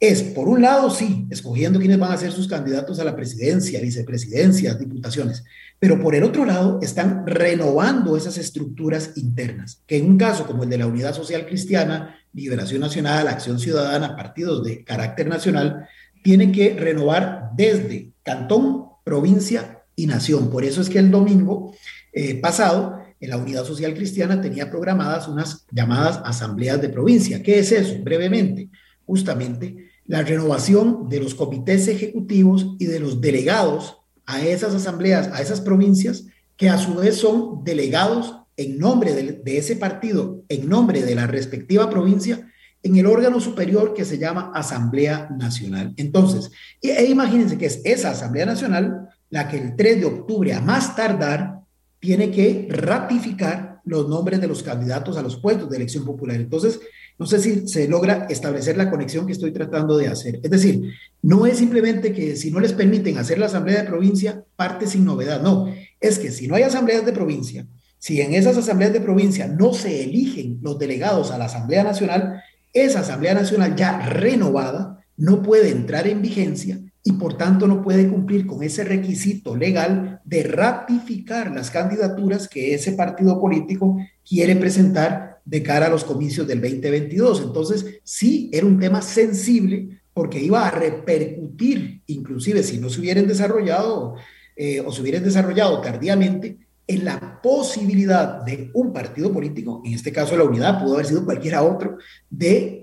[0.00, 3.80] es, por un lado, sí, escogiendo quiénes van a ser sus candidatos a la presidencia,
[3.80, 5.44] vicepresidencia, diputaciones,
[5.78, 10.64] pero por el otro lado, están renovando esas estructuras internas, que en un caso como
[10.64, 15.86] el de la Unidad Social Cristiana, Liberación Nacional, Acción Ciudadana, partidos de carácter nacional,
[16.22, 20.50] tienen que renovar desde cantón, provincia y nación.
[20.50, 21.74] Por eso es que el domingo
[22.12, 27.42] eh, pasado, en la Unidad Social Cristiana tenía programadas unas llamadas asambleas de provincia.
[27.42, 27.96] ¿Qué es eso?
[28.02, 28.68] Brevemente,
[29.04, 35.40] justamente la renovación de los comités ejecutivos y de los delegados a esas asambleas, a
[35.40, 36.24] esas provincias,
[36.56, 41.28] que a su vez son delegados en nombre de, ese partido, en nombre de la
[41.28, 42.50] respectiva provincia,
[42.82, 45.94] en el órgano superior que se llama Asamblea Nacional.
[45.96, 46.50] Entonces,
[46.82, 50.96] e imagínense que es esa Asamblea Nacional la que el 3 de octubre, a más
[50.96, 51.59] tardar,
[52.00, 56.36] tiene que ratificar los nombres de los candidatos a los puestos de elección popular.
[56.36, 56.80] Entonces,
[57.18, 60.40] no sé si se logra establecer la conexión que estoy tratando de hacer.
[60.42, 64.42] Es decir, no es simplemente que si no les permiten hacer la asamblea de provincia,
[64.56, 65.42] parte sin novedad.
[65.42, 67.66] No, es que si no hay asambleas de provincia,
[67.98, 72.42] si en esas asambleas de provincia no se eligen los delegados a la Asamblea Nacional,
[72.72, 78.08] esa Asamblea Nacional ya renovada no puede entrar en vigencia y por tanto no puede
[78.08, 85.40] cumplir con ese requisito legal de ratificar las candidaturas que ese partido político quiere presentar
[85.44, 87.42] de cara a los comicios del 2022.
[87.42, 93.26] Entonces, sí, era un tema sensible porque iba a repercutir, inclusive si no se hubieran
[93.26, 94.16] desarrollado
[94.56, 100.12] eh, o se hubieran desarrollado tardíamente, en la posibilidad de un partido político, en este
[100.12, 102.79] caso la unidad, pudo haber sido cualquiera otro, de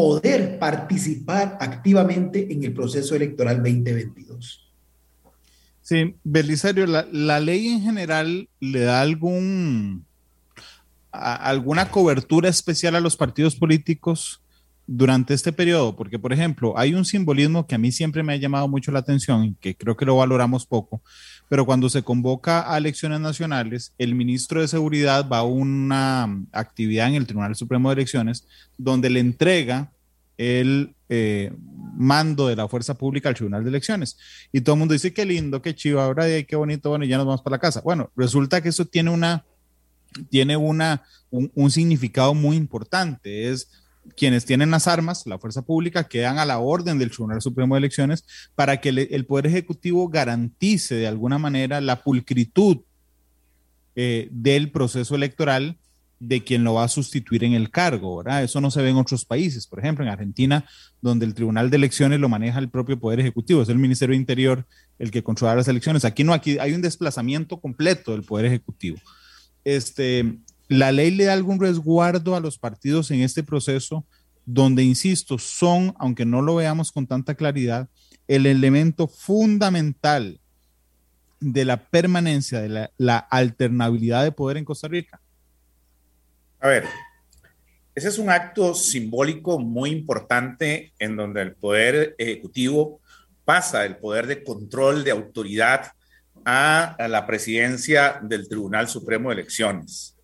[0.00, 4.66] poder participar activamente en el proceso electoral 2022.
[5.82, 10.06] Sí, Belisario, la, la ley en general le da algún,
[11.10, 14.40] alguna cobertura especial a los partidos políticos
[14.86, 18.36] durante este periodo, porque por ejemplo, hay un simbolismo que a mí siempre me ha
[18.36, 21.02] llamado mucho la atención y que creo que lo valoramos poco,
[21.50, 27.08] pero cuando se convoca a elecciones nacionales, el ministro de Seguridad va a una actividad
[27.08, 28.46] en el Tribunal Supremo de Elecciones
[28.78, 29.90] donde le entrega
[30.38, 31.52] el eh,
[31.96, 34.16] mando de la fuerza pública al Tribunal de Elecciones.
[34.52, 37.26] Y todo el mundo dice, qué lindo, qué chivo, ahora qué bonito, bueno, ya nos
[37.26, 37.80] vamos para la casa.
[37.80, 39.44] Bueno, resulta que eso tiene una,
[40.28, 43.50] tiene una, un significado muy importante.
[43.50, 43.68] Es
[44.16, 47.78] quienes tienen las armas, la fuerza pública, quedan a la orden del Tribunal Supremo de
[47.78, 52.78] Elecciones para que el, Poder Ejecutivo garantice de alguna manera la pulcritud
[53.96, 55.76] eh, del proceso electoral
[56.20, 58.22] de quien lo va a sustituir en el cargo.
[58.22, 60.66] Eso no se ve en otros países, por ejemplo, en Argentina,
[61.00, 64.20] donde el Tribunal de Elecciones lo maneja el propio Poder Ejecutivo, es el Ministerio de
[64.20, 64.66] Interior
[64.98, 66.04] el que controla las elecciones.
[66.04, 68.98] Aquí no, aquí hay un desplazamiento completo del Poder Ejecutivo.
[69.64, 70.36] Este,
[70.70, 74.06] ¿La ley le da algún resguardo a los partidos en este proceso
[74.46, 77.88] donde, insisto, son, aunque no lo veamos con tanta claridad,
[78.28, 80.38] el elemento fundamental
[81.40, 85.20] de la permanencia, de la, alternabilidad de poder en Costa Rica?
[86.60, 86.84] A ver,
[87.96, 93.00] ese es un acto simbólico muy importante en donde el poder ejecutivo
[93.44, 95.90] pasa del poder de control, de autoridad,
[96.44, 100.16] a la presidencia del Tribunal Supremo de Elecciones.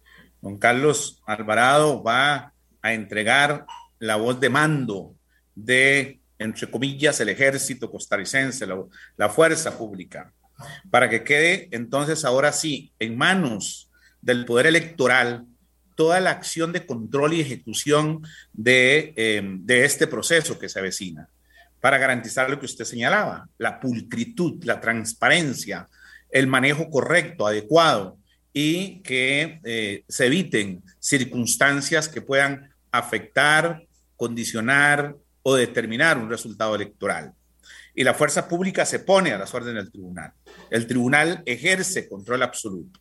[0.46, 3.66] Don Carlos Alvarado va a entregar
[3.98, 5.16] la voz de mando
[5.56, 8.64] de, entre comillas, el ejército costarricense,
[9.16, 10.32] la, fuerza pública,
[10.88, 13.90] para que quede entonces ahora sí en manos
[14.22, 15.46] del poder electoral
[15.96, 21.28] toda la acción de control y ejecución de, eh, de este proceso que se avecina,
[21.80, 25.88] para garantizar lo que usted señalaba, la pulcritud, la transparencia,
[26.30, 28.16] el manejo correcto, adecuado
[28.58, 33.82] y que eh, se eviten circunstancias que puedan afectar,
[34.16, 37.34] condicionar o determinar un resultado electoral.
[37.94, 40.32] Y la fuerza pública se pone a las órdenes del tribunal.
[40.70, 42.98] El tribunal ejerce control absoluto.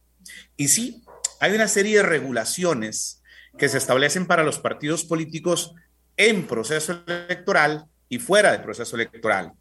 [0.57, 1.01] Y sí,
[1.39, 3.23] hay una serie de regulaciones
[3.57, 5.73] que se establecen para los partidos políticos
[6.17, 9.53] en proceso electoral y fuera del proceso electoral.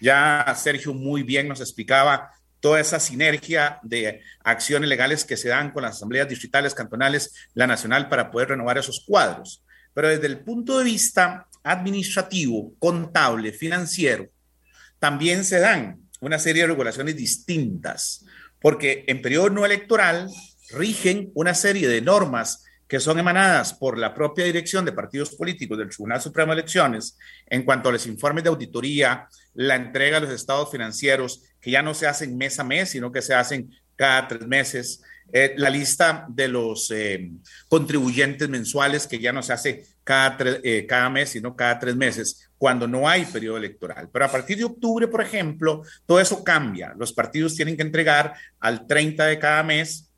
[0.00, 5.72] Ya Sergio muy bien nos explicaba toda esa sinergia de acciones legales que se dan
[5.72, 9.64] con las asambleas distritales, cantonales, la nacional, para poder renovar esos cuadros.
[9.94, 14.28] Pero desde el punto de vista administrativo, contable, financiero,
[14.98, 18.24] también se dan una serie de regulaciones distintas,
[18.60, 20.28] porque en periodo no electoral
[20.70, 25.78] rigen una serie de normas que son emanadas por la propia dirección de partidos políticos
[25.78, 30.26] del Tribunal Supremo de Elecciones en cuanto a los informes de auditoría, la entrega de
[30.26, 33.70] los estados financieros, que ya no se hacen mes a mes, sino que se hacen
[33.96, 35.02] cada tres meses.
[35.32, 37.30] Eh, la lista de los eh,
[37.68, 42.50] contribuyentes mensuales, que ya no se hace cada, eh, cada mes, sino cada tres meses,
[42.58, 44.08] cuando no hay periodo electoral.
[44.12, 46.94] Pero a partir de octubre, por ejemplo, todo eso cambia.
[46.98, 50.10] Los partidos tienen que entregar al 30 de cada mes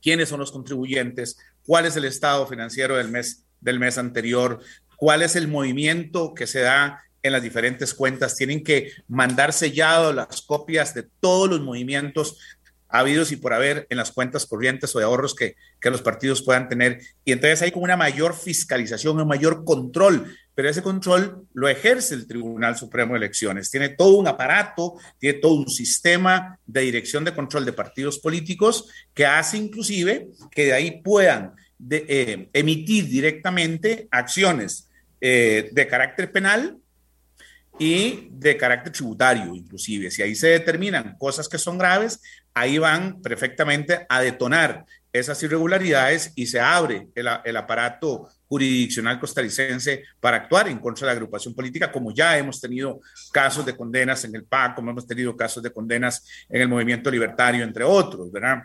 [0.00, 4.60] quiénes son los contribuyentes, cuál es el estado financiero del mes, del mes anterior,
[4.96, 10.12] cuál es el movimiento que se da en las diferentes cuentas, tienen que mandar sellado
[10.12, 12.38] las copias de todos los movimientos
[12.88, 16.42] habidos y por haber en las cuentas corrientes o de ahorros que, que los partidos
[16.42, 17.00] puedan tener.
[17.24, 22.14] Y entonces hay como una mayor fiscalización, un mayor control pero ese control lo ejerce
[22.14, 23.70] el Tribunal Supremo de Elecciones.
[23.70, 28.90] Tiene todo un aparato, tiene todo un sistema de dirección de control de partidos políticos
[29.12, 31.52] que hace inclusive que de ahí puedan
[31.90, 34.88] eh, emitir directamente acciones
[35.20, 36.78] eh, de carácter penal
[37.78, 40.10] y de carácter tributario, inclusive.
[40.10, 42.20] Si ahí se determinan cosas que son graves,
[42.54, 50.04] ahí van perfectamente a detonar esas irregularidades y se abre el, el, aparato jurisdiccional costarricense
[50.20, 53.00] para actuar en contra de la agrupación política, como ya hemos tenido
[53.32, 57.10] casos de condenas en el PAC, como hemos tenido casos de condenas en el movimiento
[57.10, 58.62] libertario, entre otros, ¿verdad?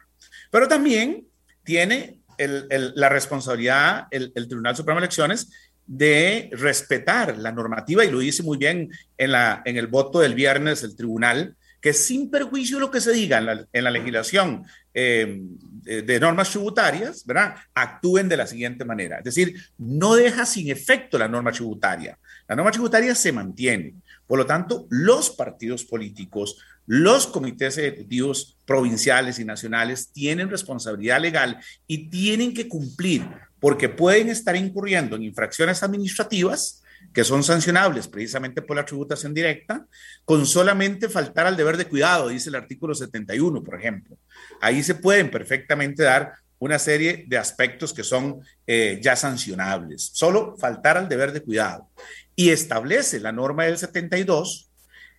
[0.50, 1.26] Pero también
[1.64, 8.20] tiene el, la responsabilidad el, Tribunal Supremo de Elecciones de respetar la normativa, y lo
[8.20, 12.78] dice muy bien en, la, en el voto del viernes el tribunal, que sin perjuicio
[12.78, 15.42] de lo que se diga en la, legislación eh,
[15.84, 17.26] de, normas tributarias.
[17.74, 19.18] Actúen de la siguiente manera.
[19.18, 22.18] Es decir, no deja sin efecto la norma tributaria.
[22.48, 23.96] La norma tributaria se mantiene.
[24.28, 31.60] Por lo tanto, los partidos políticos, los comités ejecutivos provinciales y nacionales tienen responsabilidad legal
[31.86, 33.28] y tienen que cumplir
[33.62, 39.86] porque pueden estar incurriendo en infracciones administrativas que son sancionables precisamente por la tributación directa,
[40.26, 44.18] con solamente faltar al deber de cuidado, dice el artículo 71, por ejemplo.
[44.60, 50.58] Ahí se pueden perfectamente dar una serie de aspectos que son eh, ya sancionables, solo
[50.58, 51.90] faltar al deber de cuidado.
[52.36, 54.70] Y establece la norma del 72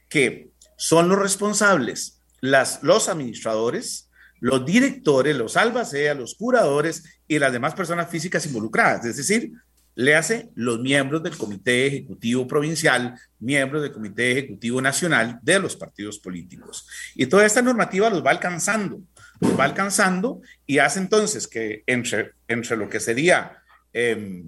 [0.08, 4.10] que son los responsables las, los administradores,
[4.42, 9.52] los directores, los albaceas, los curadores y las demás personas físicas involucradas, es decir,
[9.94, 15.76] le hace los miembros del Comité Ejecutivo Provincial, miembros del Comité Ejecutivo Nacional de los
[15.76, 16.88] partidos políticos.
[17.14, 19.00] Y toda esta normativa los va alcanzando,
[19.38, 24.42] los va alcanzando y hace entonces que entre, entre lo que sería eh,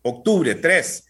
[0.00, 1.04] octubre 3,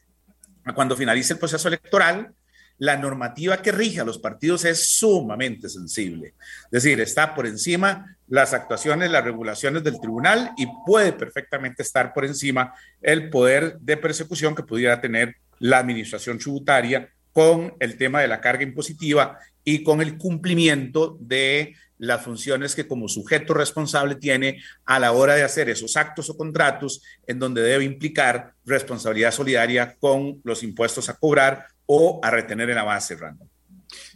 [0.75, 2.35] cuando finalice el proceso electoral,
[2.79, 6.35] la normativa que rige a los partidos es sumamente sensible.
[6.65, 12.15] Es decir, está por encima las actuaciones, las regulaciones del tribunal y puede perfectamente estar
[12.15, 18.21] por encima el poder de persecución que pudiera tener la administración tributaria con el tema
[18.21, 24.15] de la carga impositiva y con el cumplimiento de las funciones que como sujeto responsable
[24.15, 29.33] tiene a la hora de hacer esos actos o contratos en donde debe implicar responsabilidad
[29.33, 33.49] solidaria con los impuestos a cobrar o a retener en la base, Randall.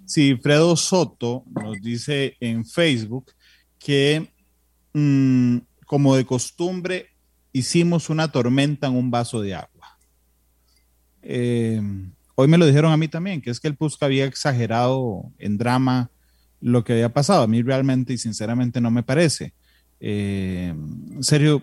[0.04, 3.32] Sí, Fredo Soto nos dice en Facebook
[3.78, 4.30] que
[4.92, 5.56] mm,
[5.86, 7.08] como de costumbre
[7.52, 9.98] hicimos una tormenta en un vaso de agua.
[11.22, 11.80] Eh,
[12.34, 15.56] hoy me lo dijeron a mí también, que es que el PUSC había exagerado en
[15.56, 16.10] drama
[16.60, 17.42] lo que había pasado.
[17.42, 19.54] A mí realmente y sinceramente no me parece.
[19.98, 20.74] Eh,
[21.20, 21.62] Sergio,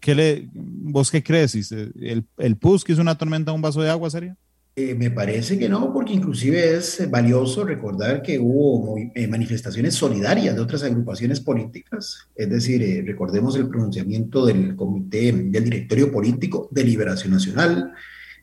[0.00, 1.54] ¿qué le, ¿vos qué crees?
[1.70, 4.36] ¿El, el PUSC hizo una tormenta en un vaso de agua, serio?
[4.76, 10.52] Eh, me parece que no, porque inclusive es valioso recordar que hubo eh, manifestaciones solidarias
[10.52, 16.68] de otras agrupaciones políticas, es decir, eh, recordemos el pronunciamiento del comité del directorio político
[16.72, 17.92] de Liberación Nacional,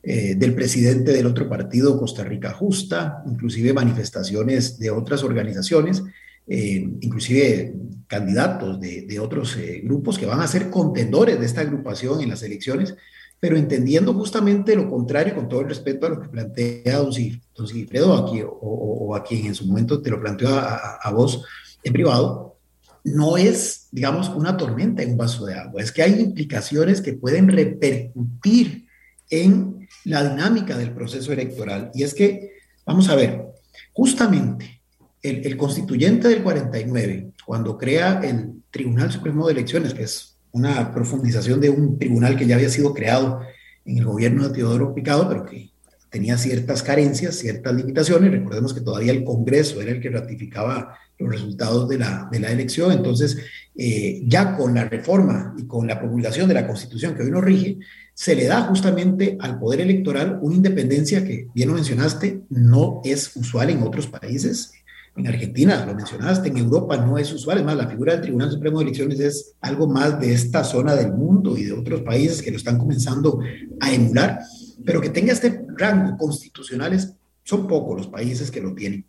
[0.03, 6.01] del presidente del otro partido, Costa Rica Justa, inclusive manifestaciones de otras organizaciones,
[6.47, 7.75] inclusive
[8.07, 12.95] candidatos de otros grupos que van a ser contendores de esta agrupación en las elecciones
[13.41, 18.13] pero entendiendo justamente lo contrario, con todo el respeto a lo que plantea don, Sigfredo
[18.13, 21.43] aquí, o, a quien en su momento te lo planteó a, vos
[21.83, 22.59] en privado,
[23.03, 27.13] no es, digamos, una tormenta en un vaso de agua, es que hay implicaciones que
[27.13, 28.85] pueden repercutir
[29.31, 31.89] en la dinámica del proceso electoral.
[31.95, 32.51] Y es que,
[32.85, 33.47] vamos a ver,
[33.91, 34.83] justamente
[35.23, 40.93] el, el constituyente del 49, cuando crea el Tribunal Supremo de Elecciones, que es una
[40.93, 43.41] profundización de un tribunal que ya había sido creado
[43.85, 45.71] en el gobierno de Teodoro Picado, pero que
[46.09, 48.31] tenía ciertas carencias, ciertas limitaciones.
[48.31, 52.51] Recordemos que todavía el Congreso era el que ratificaba los resultados de la, de la
[52.51, 52.91] elección.
[52.91, 53.37] Entonces,
[53.75, 57.43] eh, ya con la reforma y con la promulgación de la Constitución que hoy nos
[57.43, 57.79] rige,
[58.13, 63.35] se le da justamente al Poder Electoral una independencia que, bien lo mencionaste, no es
[63.35, 64.73] usual en otros países.
[65.15, 68.49] En Argentina, lo mencionaste, en Europa no es usual, es más, la figura del Tribunal
[68.49, 72.41] Supremo de Elecciones es algo más de esta zona del mundo y de otros países
[72.41, 73.39] que lo están comenzando
[73.81, 74.39] a emular,
[74.85, 76.97] pero que tenga este rango constitucional
[77.43, 79.05] son pocos los países que lo tienen.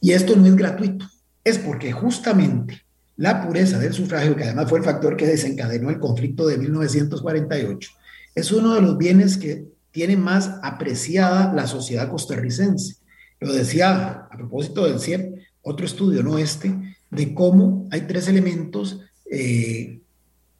[0.00, 1.06] Y esto no es gratuito,
[1.42, 2.82] es porque justamente
[3.16, 7.90] la pureza del sufragio, que además fue el factor que desencadenó el conflicto de 1948,
[8.34, 12.99] es uno de los bienes que tiene más apreciada la sociedad costarricense.
[13.40, 16.74] Lo decía a propósito del CIEP, otro estudio, no este,
[17.10, 20.00] de cómo hay tres elementos eh,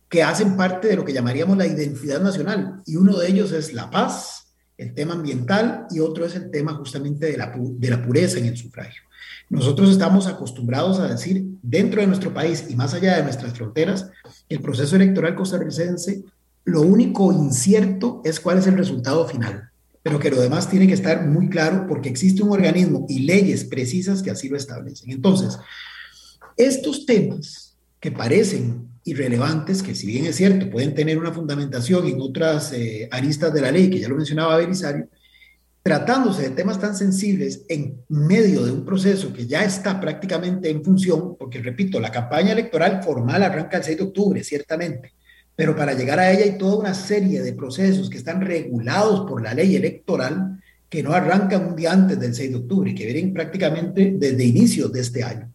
[0.08, 2.82] que hacen parte de lo que llamaríamos la identidad nacional.
[2.86, 6.74] Y uno de ellos es la paz, el tema ambiental y otro es el tema
[6.74, 9.02] justamente de la, de la pureza en el sufragio.
[9.50, 14.10] Nosotros estamos acostumbrados a decir, dentro de nuestro país y más allá de nuestras fronteras,
[14.48, 16.24] el proceso electoral costarricense,
[16.64, 19.69] lo único incierto es cuál es el resultado final,
[20.02, 23.64] pero que lo demás tiene que estar muy claro porque existe un organismo y leyes
[23.64, 25.10] precisas que así lo establecen.
[25.10, 25.58] Entonces,
[26.56, 32.20] estos temas que parecen irrelevantes, que si bien es cierto, pueden tener una fundamentación en
[32.20, 35.08] otras eh, aristas de la ley, que ya lo mencionaba Belisario,
[35.82, 40.84] tratándose de temas tan sensibles en medio de un proceso que ya está prácticamente en
[40.84, 45.14] función, porque repito, la campaña electoral formal arranca el 6 de octubre, ciertamente,
[45.60, 49.42] pero para llegar a ella hay toda una serie de procesos que están regulados por
[49.42, 50.58] la ley electoral
[50.88, 54.90] que no arrancan un día antes del 6 de octubre, que vienen prácticamente desde inicios
[54.90, 55.52] de este año.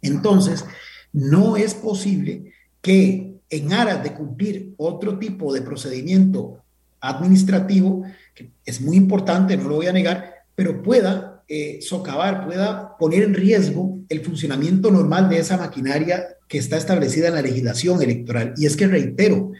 [0.00, 0.64] Entonces,
[1.12, 6.62] no es posible que en aras de cumplir otro tipo de procedimiento
[7.02, 12.96] administrativo, que es muy importante, no lo voy a negar, pero pueda eh, socavar, pueda
[12.96, 18.02] poner en riesgo el funcionamiento normal de esa maquinaria que está establecida en la legislación
[18.02, 18.54] electoral.
[18.56, 19.52] Y es que reitero,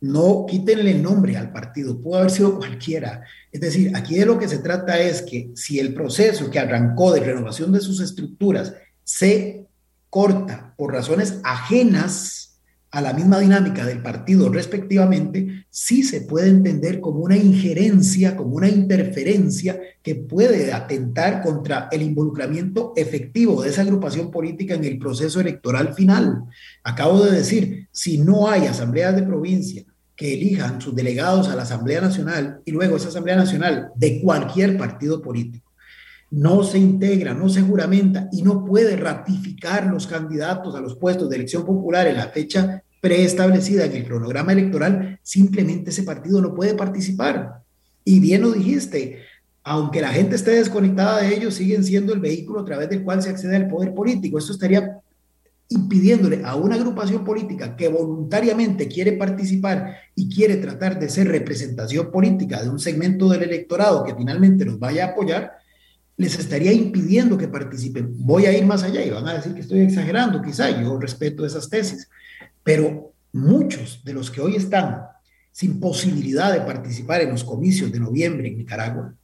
[0.00, 3.24] no quítenle el nombre al partido, pudo haber sido cualquiera.
[3.50, 7.12] Es decir, aquí de lo que se trata es que si el proceso que arrancó
[7.12, 9.66] de renovación de sus estructuras se
[10.10, 12.53] corta por razones ajenas
[12.94, 18.54] a la misma dinámica del partido respectivamente, sí se puede entender como una injerencia, como
[18.54, 25.00] una interferencia que puede atentar contra el involucramiento efectivo de esa agrupación política en el
[25.00, 26.44] proceso electoral final.
[26.84, 29.82] Acabo de decir, si no hay asambleas de provincia
[30.14, 34.78] que elijan sus delegados a la Asamblea Nacional y luego esa Asamblea Nacional de cualquier
[34.78, 35.63] partido político,
[36.30, 41.30] no se integra, no se juramenta y no puede ratificar los candidatos a los puestos
[41.30, 46.54] de elección popular en la fecha preestablecida en el cronograma electoral, simplemente ese partido no
[46.54, 47.60] puede participar.
[48.02, 49.18] Y bien lo dijiste,
[49.62, 53.22] aunque la gente esté desconectada de ellos, siguen siendo el vehículo a través del cual
[53.22, 54.38] se accede al poder político.
[54.38, 55.00] Esto estaría
[55.68, 62.10] impidiéndole a una agrupación política que voluntariamente quiere participar y quiere tratar de ser representación
[62.10, 65.52] política de un segmento del electorado que finalmente nos vaya a apoyar,
[66.16, 68.14] les estaría impidiendo que participen.
[68.18, 71.44] Voy a ir más allá y van a decir que estoy exagerando, quizá, yo respeto
[71.44, 72.08] esas tesis,
[72.62, 75.02] pero muchos de los que hoy están
[75.50, 79.14] sin posibilidad de participar en los comicios de noviembre en Nicaragua,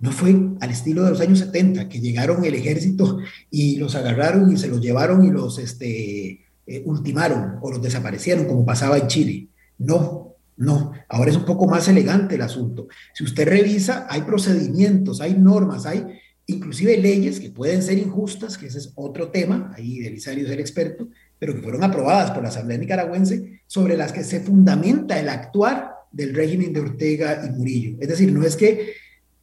[0.00, 3.18] no fue al estilo de los años 70, que llegaron el ejército
[3.50, 8.46] y los agarraron y se los llevaron y los este, eh, ultimaron o los desaparecieron,
[8.46, 9.48] como pasaba en Chile.
[9.78, 12.88] No, no, ahora es un poco más elegante el asunto.
[13.14, 16.04] Si usted revisa, hay procedimientos, hay normas, hay
[16.46, 20.60] inclusive leyes que pueden ser injustas, que ese es otro tema, ahí Belisario es el
[20.60, 25.28] experto, pero que fueron aprobadas por la Asamblea Nicaragüense, sobre las que se fundamenta el
[25.28, 27.96] actuar del régimen de Ortega y Murillo.
[28.00, 28.94] Es decir, no es que,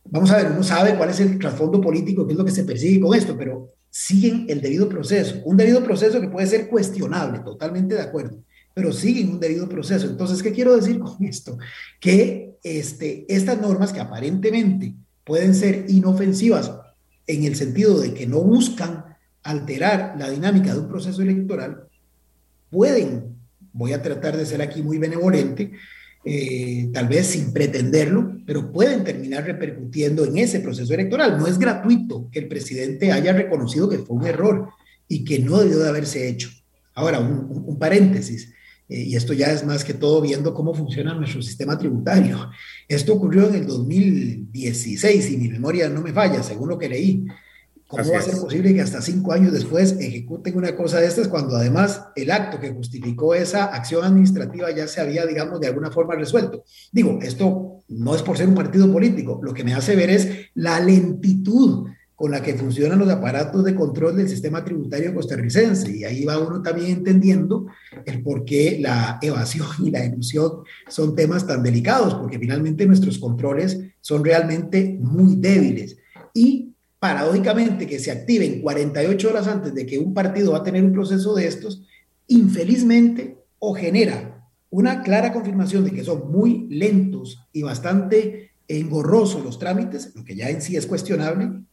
[0.06, 2.64] vamos a ver, uno sabe cuál es el trasfondo político, qué es lo que se
[2.64, 5.41] persigue con esto, pero siguen el debido proceso.
[5.45, 8.43] Un debido proceso que puede ser cuestionable, totalmente de acuerdo,
[8.74, 10.08] pero siguen un debido proceso.
[10.08, 11.58] Entonces, ¿qué quiero decir con esto?
[12.00, 14.93] Que este, estas normas que aparentemente
[15.24, 16.72] pueden ser inofensivas
[17.30, 19.06] en el sentido de que no buscan
[19.44, 21.84] alterar la dinámica de un proceso electoral,
[22.72, 23.36] pueden,
[23.72, 25.72] voy a tratar de ser aquí muy benevolente,
[26.26, 31.38] eh, tal vez sin pretenderlo, pero pueden terminar repercutiendo en ese proceso electoral.
[31.38, 34.70] No es gratuito que el presidente haya reconocido que fue un error
[35.08, 36.50] y que no debió de haberse hecho.
[36.96, 38.52] Ahora, un, paréntesis,
[38.90, 42.50] eh, y esto ya es más que todo viendo cómo funciona nuestro sistema tributario.
[42.88, 47.26] Esto ocurrió en el 2016, si mi memoria no me falla, según lo que leí.
[47.88, 51.28] ¿Cómo va a ser posible que hasta cinco años después ejecuten una cosa de estas
[51.28, 55.90] cuando además el acto que justificó esa acción administrativa ya se había, digamos, de alguna
[55.90, 56.64] forma resuelto?
[56.92, 60.30] Digo, esto no es por ser un partido político, lo que me hace ver es
[60.54, 61.88] la lentitud
[62.20, 65.89] con la que funcionan los aparatos de control del sistema tributario costarricense.
[65.89, 67.67] Y ahí va uno también entendiendo
[68.05, 73.20] el por qué la evasión y la ilusión son temas tan delicados, porque finalmente nuestros
[73.20, 75.95] controles son realmente muy débiles.
[76.34, 80.84] Y paradójicamente que se activen 48 horas antes de que un partido va a tener
[80.84, 81.84] un proceso de estos,
[82.28, 89.57] infelizmente o genera una clara confirmación de que son muy lentos y bastante engorrosos los
[89.57, 91.63] trámites, lo que ya en sí es cuestionable,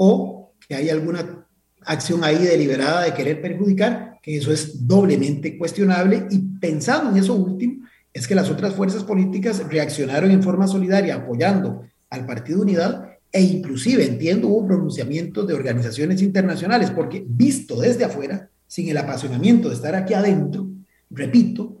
[0.00, 1.44] o que hay alguna
[1.84, 6.26] acción ahí deliberada de querer perjudicar, que eso es doblemente cuestionable.
[6.30, 11.16] Y pensando en eso último, es que las otras fuerzas políticas reaccionaron en forma solidaria
[11.16, 18.04] apoyando al Partido Unidad e inclusive entiendo hubo pronunciamientos de organizaciones internacionales, porque visto desde
[18.04, 20.68] afuera, sin el apasionamiento de estar aquí adentro,
[21.10, 21.78] repito,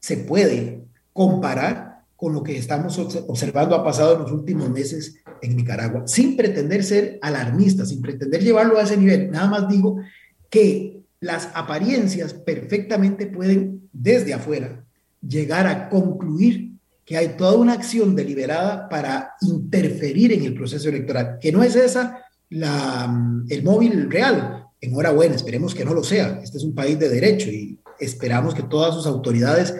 [0.00, 0.82] se puede
[1.12, 1.93] comparar
[2.24, 6.82] con lo que estamos observando ha pasado en los últimos meses en Nicaragua, sin pretender
[6.82, 9.30] ser alarmista, sin pretender llevarlo a ese nivel.
[9.30, 10.00] Nada más digo
[10.48, 14.86] que las apariencias perfectamente pueden desde afuera
[15.20, 16.72] llegar a concluir
[17.04, 21.76] que hay toda una acción deliberada para interferir en el proceso electoral, que no es
[21.76, 24.64] esa el móvil real.
[24.80, 26.40] Enhorabuena, esperemos que no lo sea.
[26.42, 29.74] Este es un país de derecho y esperamos que todas sus autoridades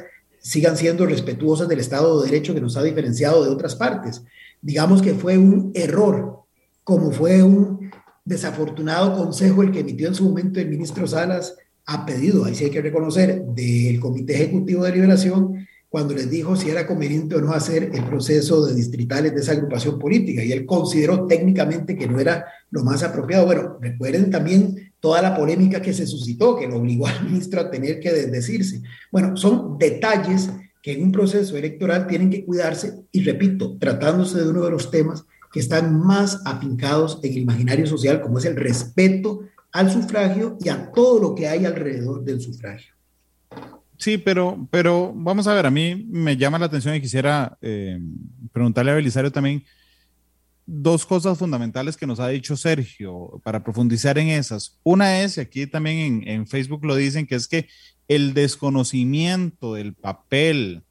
[0.45, 4.22] sigan siendo respetuosas del Estado de Derecho que nos ha diferenciado de otras partes.
[4.61, 6.40] Digamos que fue un error,
[6.84, 7.90] como fue un
[8.26, 12.64] desafortunado consejo el que emitió en su momento el ministro Salas a pedido, ahí sí
[12.64, 17.40] hay que reconocer, del Comité Ejecutivo de Liberación, cuando les dijo si era conveniente o
[17.40, 22.07] no hacer el proceso de distritales de esa agrupación política, y él consideró técnicamente que
[22.07, 23.47] no era lo más apropiado.
[23.47, 27.70] Bueno, recuerden también toda la polémica que se suscitó, que lo obligó al ministro a
[27.70, 28.80] tener que desdecirse.
[29.12, 30.48] Bueno, son detalles
[30.82, 34.90] que en un proceso electoral tienen que cuidarse y repito, tratándose de uno de los
[34.90, 39.40] temas que están más afincados en el imaginario social, como es el respeto
[39.72, 42.94] al sufragio y a todo lo que hay alrededor del sufragio.
[43.98, 48.00] Sí, pero, pero vamos a ver, a mí me llama la atención y quisiera eh,
[48.52, 49.62] preguntarle a Belisario también,
[50.66, 54.78] dos cosas fundamentales que nos ha dicho Sergio para profundizar en esas.
[54.82, 57.68] Una es, y aquí también en, Facebook lo dicen, que es que
[58.08, 60.82] el desconocimiento del papel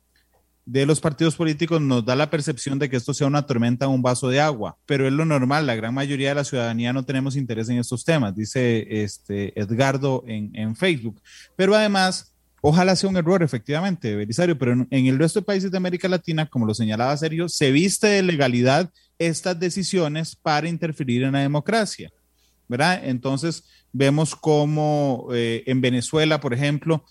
[0.66, 3.92] de los partidos políticos nos da la percepción de que esto sea una tormenta en
[3.92, 7.04] un vaso de agua, pero es lo normal, la gran mayoría de la ciudadanía no
[7.04, 11.22] tenemos interés en estos temas, dice este Edgardo en, en Facebook.
[11.58, 12.34] Pero además,
[12.66, 16.46] Ojalá sea un error, efectivamente, Belisario, pero en, el resto de países de América Latina,
[16.46, 18.90] como lo señalaba Sergio, se viste de legalidad
[19.20, 22.12] estas decisiones para interferir en la democracia,
[22.68, 23.02] ¿verdad?
[23.04, 27.06] Entonces, vemos cómo eh, en Venezuela, por ejemplo,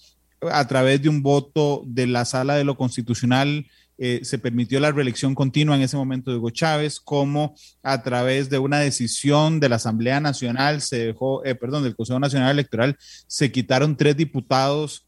[0.51, 3.67] a través de un voto de la sala de lo constitucional,
[3.99, 8.51] eh, se permitió la reelección continua en ese momento de Hugo Chávez, como a través
[8.51, 12.97] de una decisión de la Asamblea Nacional, se dejó, eh, perdón, del Consejo Nacional Electoral,
[13.29, 15.07] se quitaron tres diputados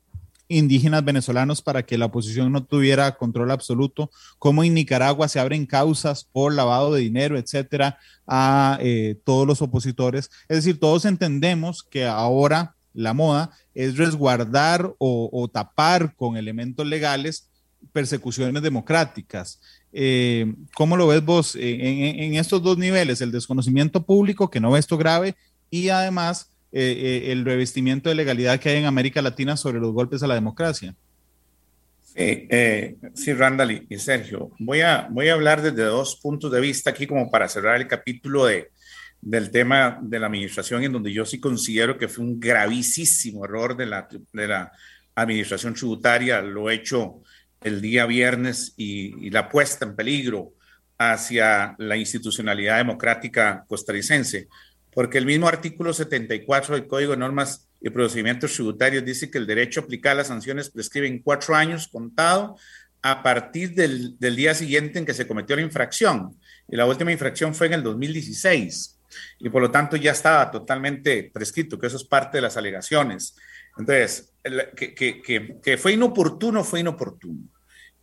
[0.49, 5.67] indígenas venezolanos para que la oposición no tuviera control absoluto, como en Nicaragua se abren
[5.67, 10.31] causas por lavado de dinero, etcétera, a eh, todos los opositores.
[10.49, 17.49] Es decir, todos entendemos que ahora la moda es resguardar o, tapar con elementos legales
[17.93, 19.61] persecuciones democráticas.
[19.93, 21.63] Eh, ¿Cómo lo ves vos en,
[22.21, 23.21] en estos dos niveles?
[23.21, 25.35] El desconocimiento público, que no ve esto grave,
[25.71, 30.25] y además eh, el revestimiento de legalidad que hay en América Latina sobre los golpes
[30.25, 30.93] a la democracia.
[32.03, 32.97] Sí, eh,
[33.37, 37.31] Randall y, Sergio, voy a, voy a hablar desde dos puntos de vista aquí como
[37.31, 38.73] para cerrar el capítulo de,
[39.21, 43.77] del tema de la administración, en donde yo sí considero que fue un gravísimo error
[43.77, 44.73] de la, de la
[45.15, 47.23] administración tributaria, lo hecho
[47.63, 50.55] el día viernes y la puesta en peligro
[50.99, 54.49] hacia la institucionalidad democrática costarricense
[54.95, 59.47] porque el mismo artículo 74 del Código de Normas y Procedimientos Tributarios dice que el
[59.47, 62.57] derecho a aplicar las sanciones prescribe en cuatro años contado
[63.03, 66.39] a partir del, día siguiente en que se cometió la infracción.
[66.69, 68.99] Y la última infracción fue en el 2016.
[69.41, 73.37] Y por lo tanto ya estaba totalmente prescrito, que eso es parte de las alegaciones.
[73.77, 74.33] Entonces,
[74.75, 77.51] que, que, que fue inoportuno, fue inoportuno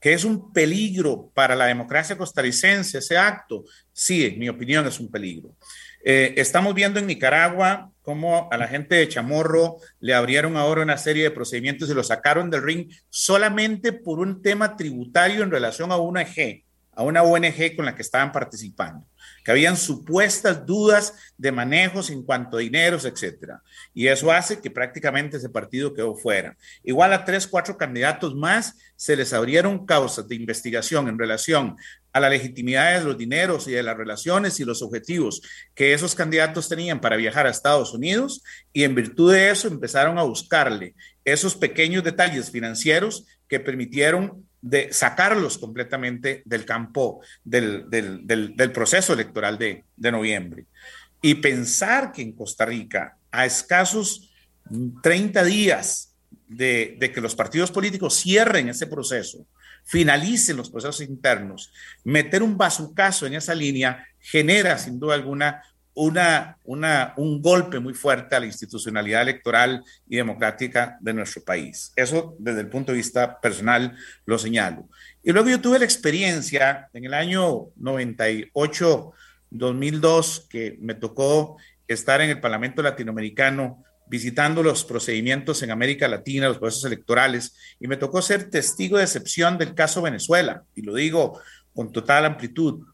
[0.01, 3.63] que es un peligro para la democracia costarricense ese acto,
[3.93, 5.55] sí, en mi opinión es un peligro.
[6.03, 10.97] Eh, estamos viendo en Nicaragua cómo a la gente de Chamorro le abrieron ahora una
[10.97, 15.91] serie de procedimientos y lo sacaron del ring solamente por un tema tributario en relación
[15.91, 19.05] a una ONG, a una ONG con la que estaban participando,
[19.45, 23.61] que habían supuestas dudas de manejos en cuanto a dineros, etcétera.
[23.93, 26.57] Y eso hace que prácticamente ese partido quedó fuera.
[26.83, 31.77] Igual a tres, cuatro candidatos más se les abrieron causas de investigación en relación
[32.13, 35.41] a la legitimidad de los dineros y de las relaciones y los objetivos
[35.73, 38.43] que esos candidatos tenían para viajar a Estados Unidos
[38.73, 44.93] y en virtud de eso empezaron a buscarle esos pequeños detalles financieros que permitieron de
[44.93, 50.65] sacarlos completamente del campo del, proceso electoral de, noviembre.
[51.21, 54.31] Y pensar que en Costa Rica, a escasos
[55.01, 56.15] 30 días
[56.47, 59.45] de, de que los partidos políticos cierren ese proceso,
[59.83, 61.71] finalicen los procesos internos,
[62.03, 65.61] meter un bazucazo en esa línea genera sin duda alguna
[65.93, 71.91] una, una, un golpe muy fuerte a la institucionalidad electoral y democrática de nuestro país.
[71.95, 74.87] Eso desde el punto de vista personal lo señalo.
[75.23, 79.11] Y luego yo tuve la experiencia en el año 98,
[79.49, 81.57] 2002, que me tocó
[81.87, 87.87] estar en el Parlamento Latinoamericano visitando los procedimientos en América Latina, los procesos electorales, y
[87.87, 91.39] me tocó ser testigo de excepción del caso Venezuela, y lo digo
[91.73, 92.85] con total amplitud.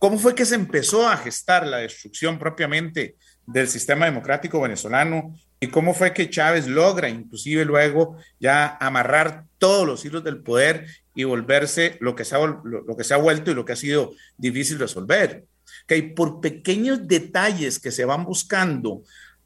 [0.00, 3.14] ¿Cómo fue que se empezó a gestar la destrucción propiamente
[3.46, 9.86] del sistema democrático venezolano y cómo fue que Chávez logra inclusive luego ya amarrar todos
[9.86, 13.76] los hilos del poder y volverse lo que se ha, vuelto y lo que ha
[13.76, 15.44] sido difícil resolver?
[15.86, 19.02] Que por pequeños detalles que se van buscando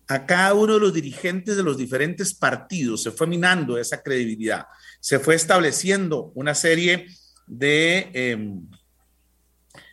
[0.09, 4.67] a cada uno de los dirigentes de los diferentes partidos, se fue minando esa credibilidad,
[5.01, 7.07] se fue estableciendo una serie
[7.47, 8.69] de, em,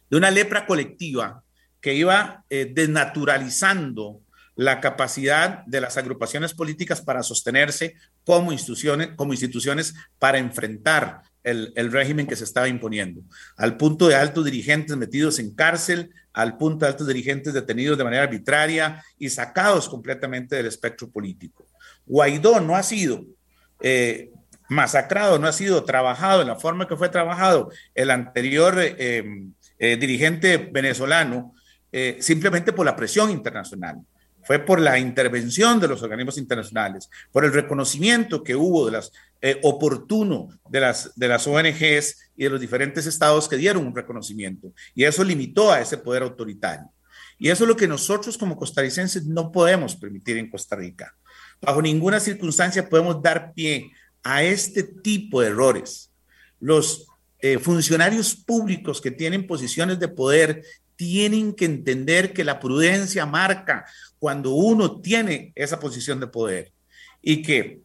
[0.09, 1.43] de una lepra colectiva
[1.81, 4.21] que iba eh, desnaturalizando
[4.55, 7.95] la capacidad de las agrupaciones políticas para sostenerse
[8.25, 13.21] como instituciones, como instituciones para enfrentar el, régimen que se estaba imponiendo,
[13.57, 18.03] al punto de altos dirigentes metidos en cárcel, al punto de altos dirigentes detenidos de
[18.03, 21.67] manera arbitraria y sacados completamente del espectro político.
[22.05, 23.25] Guaidó no ha sido
[23.81, 24.31] eh,
[24.69, 29.23] masacrado, no ha sido trabajado en la forma que fue trabajado el anterior eh,
[29.79, 31.53] eh, dirigente venezolano,
[32.19, 33.97] simplemente por la presión internacional
[34.49, 39.11] fue por la intervención de los organismos internacionales, por el reconocimiento que hubo de las
[39.43, 43.95] eh, oportuno de las, de las ONGs y de los diferentes estados que dieron un
[43.95, 44.73] reconocimiento.
[44.95, 46.89] Y eso limitó a ese poder autoritario.
[47.37, 51.15] Y eso es lo que nosotros como costarricenses no podemos permitir en Costa Rica.
[51.61, 53.91] Bajo ninguna circunstancia podemos dar pie
[54.23, 56.11] a este tipo de errores.
[56.59, 57.05] Los
[57.37, 60.63] eh, funcionarios públicos que tienen posiciones de poder
[60.99, 63.85] tienen que entender que la prudencia marca
[64.19, 66.71] cuando uno tiene esa posición de poder
[67.21, 67.81] y que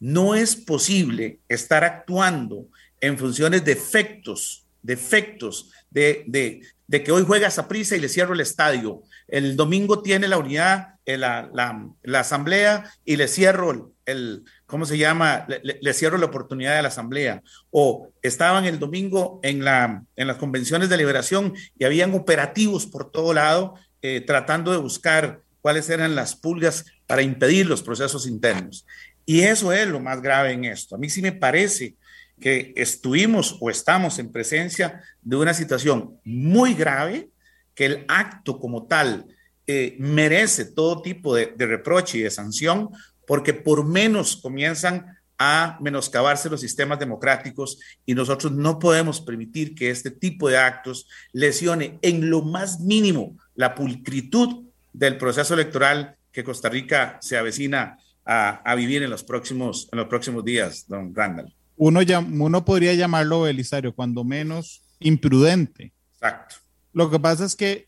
[0.00, 2.66] no es posible estar actuando
[3.00, 8.00] en funciones de efectos, de efectos, de, de, de que hoy juega esa prisa y
[8.00, 9.02] le cierro el estadio.
[9.26, 14.86] El domingo tiene la unidad, eh, la, la, la asamblea y le cierro el, ¿cómo
[14.86, 15.46] se llama?
[15.62, 17.42] Le, cierro la oportunidad de la asamblea.
[17.70, 23.10] O estaban el domingo en, la, en las convenciones de liberación y habían operativos por
[23.10, 28.86] todo lado eh, tratando de buscar cuáles eran las pulgas para impedir los procesos internos.
[29.26, 30.94] Y eso es lo más grave en esto.
[30.94, 31.96] A mí sí me parece
[32.40, 37.30] que estuvimos o estamos en presencia de una situación muy grave,
[37.74, 39.26] que el acto como tal
[39.66, 42.90] eh, merece todo tipo de, de reproche y de sanción,
[43.26, 49.90] porque por menos comienzan a menoscabarse los sistemas democráticos y nosotros no podemos permitir que
[49.90, 54.67] este tipo de actos lesione en lo más mínimo la pulcritud
[54.98, 59.98] del proceso electoral que Costa Rica se avecina a, a vivir en los, próximos, en
[59.98, 61.54] los próximos días, don Randall.
[61.76, 65.92] Uno, ya, uno podría llamarlo, Belisario, cuando menos imprudente.
[66.14, 66.56] Exacto.
[66.92, 67.86] Lo que pasa es que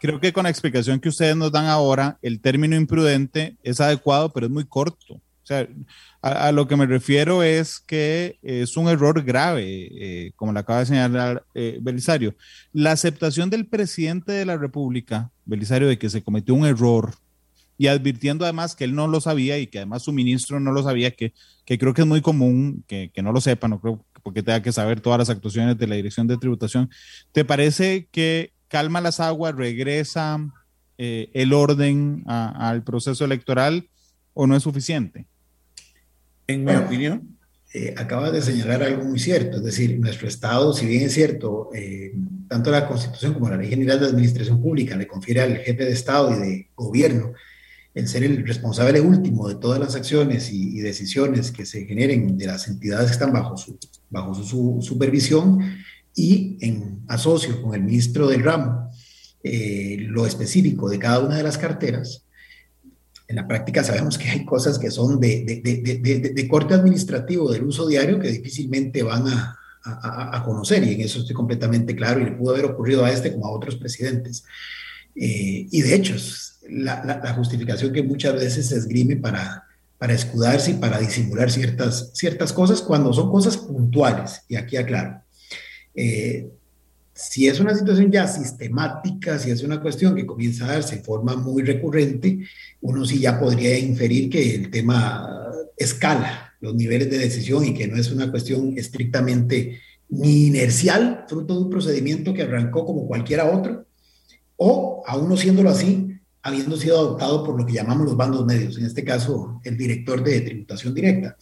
[0.00, 4.32] creo que con la explicación que ustedes nos dan ahora, el término imprudente es adecuado,
[4.32, 5.20] pero es muy corto.
[5.42, 5.68] O sea,
[6.20, 10.80] a, lo que me refiero es que es un error grave, eh, como le acaba
[10.80, 12.36] de señalar eh, Belisario.
[12.72, 17.14] La aceptación del presidente de la República, Belisario, de que se cometió un error
[17.76, 20.82] y advirtiendo además que él no lo sabía y que además su ministro no lo
[20.82, 21.32] sabía, que,
[21.64, 24.62] que creo que es muy común que, que no lo sepa, no creo porque tenga
[24.62, 26.90] que saber todas las actuaciones de la Dirección de Tributación.
[27.32, 30.38] ¿Te parece que calma las aguas, regresa
[30.98, 33.88] eh, el orden al proceso electoral
[34.34, 35.26] o no es suficiente?
[36.46, 37.28] En mi opinión.
[37.74, 41.70] Eh, acaba de señalar algo muy cierto, es decir, nuestro Estado, si bien es cierto,
[41.72, 42.12] eh,
[42.46, 45.92] tanto la Constitución como la Ley General de Administración Pública le confiere al jefe de
[45.92, 47.32] Estado y de gobierno
[47.94, 52.36] el ser el responsable último de todas las acciones y, y decisiones que se generen
[52.36, 53.78] de las entidades que están bajo su,
[54.10, 55.60] bajo su, su supervisión,
[56.14, 58.90] y en asocio con el ministro del ramo
[59.42, 62.24] eh, lo específico de cada una de las carteras,
[63.32, 67.50] en la práctica sabemos que hay cosas que son de, de, de, de corte administrativo
[67.50, 71.96] del uso diario que difícilmente van a, a, a, conocer y en eso estoy completamente
[71.96, 74.44] claro y le pudo haber ocurrido a este como a otros presidentes.
[75.16, 76.14] Eh, y de hecho,
[76.68, 79.64] la, la, la, justificación que muchas veces se esgrime para,
[79.96, 85.22] para escudarse y para disimular ciertas, ciertas cosas cuando son cosas puntuales, y aquí aclaro,
[85.94, 86.50] eh,
[87.14, 91.04] si es una situación ya sistemática, si es una cuestión que comienza a darse en
[91.04, 92.40] forma muy recurrente,
[92.80, 95.28] uno sí ya podría inferir que el tema
[95.76, 101.54] escala los niveles de decisión y que no es una cuestión estrictamente ni inercial, fruto
[101.54, 103.86] de un procedimiento que arrancó como cualquiera otro,
[104.56, 106.11] o aún no siéndolo así,
[106.42, 110.22] habiendo sido adoptado por lo que llamamos los bandos medios, en este caso el director
[110.22, 111.36] de tributación directa.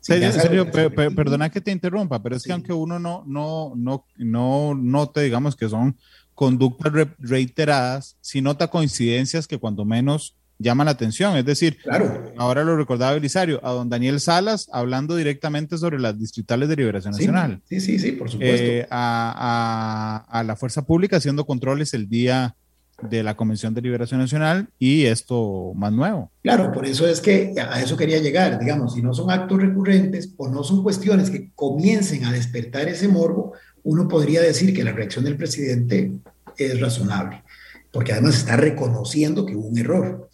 [0.00, 2.48] Serio, serio per, per, perdona que te interrumpa, pero es sí.
[2.48, 5.96] que aunque uno no, no, no, no note, digamos que son
[6.34, 11.36] conductas reiteradas, si nota coincidencias que cuando menos llama la atención.
[11.36, 12.32] Es decir, claro.
[12.36, 17.12] ahora lo recordaba Belisario, a don Daniel Salas hablando directamente sobre las distritales de liberación
[17.12, 17.60] nacional.
[17.68, 18.64] Sí, sí, sí, por supuesto.
[18.64, 22.56] Eh, a, a, a, la fuerza pública haciendo controles el día
[23.02, 26.30] de la Convención de Liberación Nacional y esto más nuevo.
[26.42, 30.32] Claro, por eso es que a eso quería llegar, digamos, si no son actos recurrentes
[30.36, 34.92] o no son cuestiones que comiencen a despertar ese morbo, uno podría decir que la
[34.92, 36.12] reacción del presidente
[36.56, 37.42] es razonable,
[37.92, 40.28] porque además está reconociendo que hubo un error,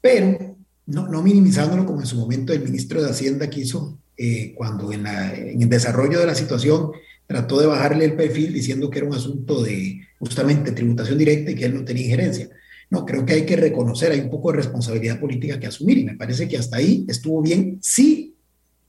[0.00, 4.92] pero no, no minimizándolo como en su momento el ministro de Hacienda quiso eh, cuando
[4.92, 6.92] en, en el desarrollo de la situación
[7.26, 11.54] trató de bajarle el perfil diciendo que era un asunto de justamente tributación directa y
[11.54, 12.48] que él no tenía injerencia.
[12.90, 16.04] No, creo que hay que reconocer, hay un poco de responsabilidad política que asumir y
[16.04, 18.34] me parece que hasta ahí estuvo bien, sí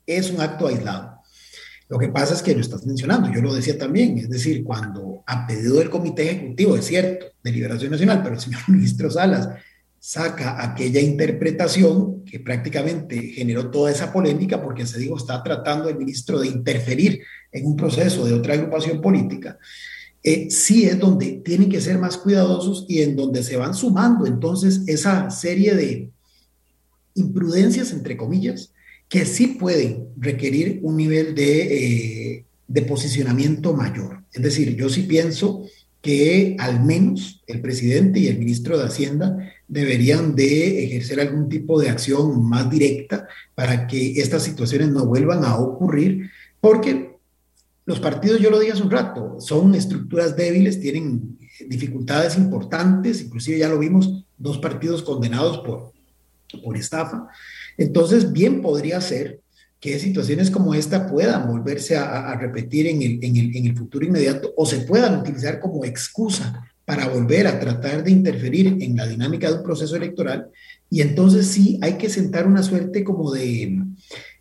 [0.06, 1.20] es un acto aislado.
[1.90, 5.24] Lo que pasa es que lo estás mencionando, yo lo decía también, es decir, cuando
[5.26, 9.50] a pedido del Comité Ejecutivo, es cierto, de Liberación Nacional, pero el señor ministro Salas
[10.00, 15.98] saca aquella interpretación que prácticamente generó toda esa polémica porque se dijo está tratando el
[15.98, 17.22] ministro de interferir
[17.52, 19.58] en un proceso de otra agrupación política,
[20.24, 24.26] eh, sí es donde tienen que ser más cuidadosos y en donde se van sumando
[24.26, 26.10] entonces esa serie de
[27.16, 28.72] imprudencias, entre comillas,
[29.08, 34.24] que sí pueden requerir un nivel de, eh, de posicionamiento mayor.
[34.34, 35.64] Es decir, yo sí pienso
[36.02, 41.80] que al menos el presidente y el ministro de Hacienda deberían de ejercer algún tipo
[41.80, 46.30] de acción más directa para que estas situaciones no vuelvan a ocurrir,
[46.62, 47.09] porque
[47.90, 53.58] los partidos, yo lo dije hace un rato, son estructuras débiles, tienen dificultades importantes, inclusive
[53.58, 55.92] ya lo vimos, dos partidos condenados por,
[56.64, 57.28] por estafa.
[57.80, 59.40] Entonces, bien podría ser
[59.80, 64.06] que situaciones como esta puedan volverse a, repetir en el, en, el, en el, futuro
[64.06, 69.08] inmediato o se puedan utilizar como excusa para volver a tratar de interferir en la
[69.08, 70.50] dinámica de un proceso electoral.
[70.92, 73.82] Y entonces sí hay que sentar una suerte como de,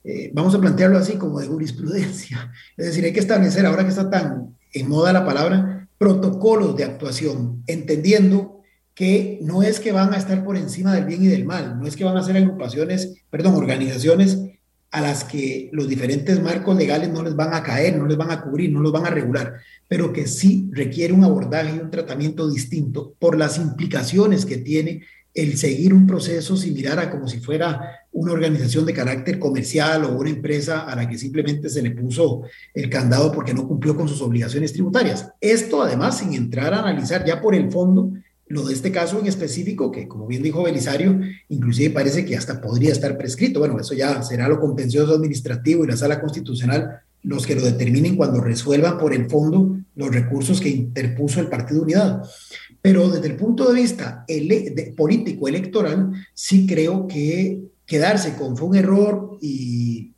[0.04, 2.52] eh, vamos a plantearlo así, como de jurisprudencia.
[2.76, 6.84] Es decir, hay que establecer, ahora que está tan en moda la palabra, protocolos de
[6.84, 8.62] actuación, entendiendo
[8.94, 11.86] que no es que van a estar por encima del bien y del mal, no
[11.86, 14.38] es que van a ser agrupaciones, perdón, organizaciones
[14.90, 18.30] a las que los diferentes marcos legales no les van a caer, no les van
[18.30, 21.90] a cubrir, no los van a regular, pero que sí requiere un abordaje y un
[21.90, 25.02] tratamiento distinto por las implicaciones que tiene
[25.38, 30.16] el seguir un proceso similar a como si fuera una organización de carácter comercial o
[30.16, 32.42] una empresa a la que simplemente se le puso
[32.74, 35.30] el candado porque no cumplió con sus obligaciones tributarias.
[35.40, 38.10] Esto además sin entrar a analizar ya por el fondo
[38.48, 41.20] lo de este caso en específico, que como bien dijo Belisario,
[41.50, 43.60] inclusive parece que hasta podría estar prescrito.
[43.60, 48.16] Bueno, eso ya será lo contencioso administrativo y la sala constitucional los que lo determinen
[48.16, 52.22] cuando resuelvan por el fondo los recursos que interpuso el Partido Unidad.
[52.80, 54.24] Pero desde el punto de vista
[54.96, 60.12] político electoral, sí creo que quedarse con fue un error y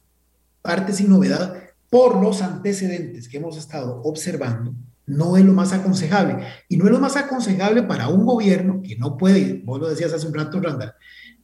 [0.60, 1.54] parte sin novedad
[1.88, 4.74] por los antecedentes que hemos estado observando,
[5.06, 6.44] no es lo más aconsejable.
[6.68, 10.12] Y no es lo más aconsejable para un gobierno que no puede, vos lo decías
[10.12, 10.92] hace un rato, Randall,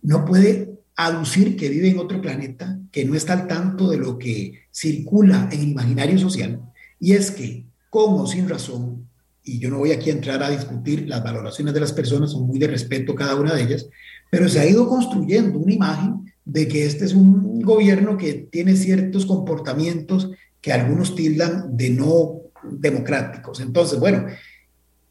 [0.03, 4.19] no puede aducir que vive en otro planeta, que no está al tanto de lo
[4.19, 6.61] que circula en el imaginario social.
[7.01, 9.06] Y es que, como sin razón,
[9.47, 12.49] y yo no voy aquí a entrar a discutir las valoraciones de las personas, son
[12.49, 13.89] muy de respeto cada una de ellas,
[14.29, 18.75] pero se ha ido construyendo una imagen de que este es un gobierno que tiene
[18.75, 23.61] ciertos comportamientos que algunos tildan de no democráticos.
[23.61, 24.27] Entonces, bueno,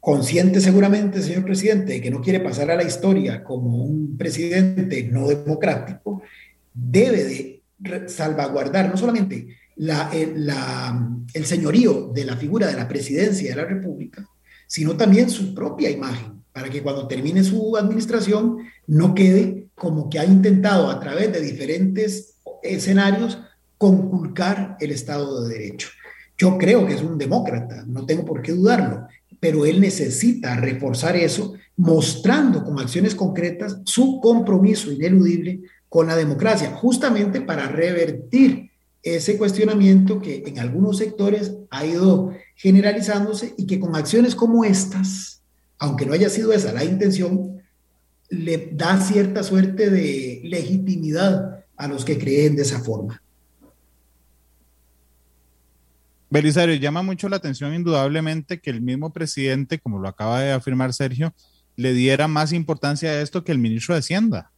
[0.00, 5.02] consciente seguramente, señor presidente, de que no quiere pasar a la historia como un presidente
[5.10, 6.20] no democrático,
[6.74, 7.62] debe de
[8.06, 10.50] salvaguardar no solamente el,
[11.34, 14.26] el señorío de la figura de la presidencia de la República,
[14.66, 20.18] sino también su propia imagen, para que cuando termine su administración no quede como que
[20.18, 23.38] ha intentado a través de diferentes escenarios
[23.78, 25.88] conculcar el Estado de Derecho.
[26.38, 29.06] Yo creo que es un demócrata, no tengo por qué dudarlo,
[29.40, 36.70] pero él necesita reforzar eso mostrando con acciones concretas su compromiso ineludible con la democracia,
[36.72, 38.70] justamente para revertir
[39.14, 45.42] ese cuestionamiento que en algunos sectores ha ido generalizándose y que con acciones como estas,
[45.78, 47.62] aunque no haya sido esa la intención,
[48.28, 53.22] le da cierta suerte de legitimidad a los que creen de esa forma.
[56.28, 60.92] Belisario, llama mucho la atención indudablemente que el mismo presidente, como lo acaba de afirmar
[60.92, 61.32] Sergio,
[61.76, 64.50] le diera más importancia a esto que el ministro de Hacienda.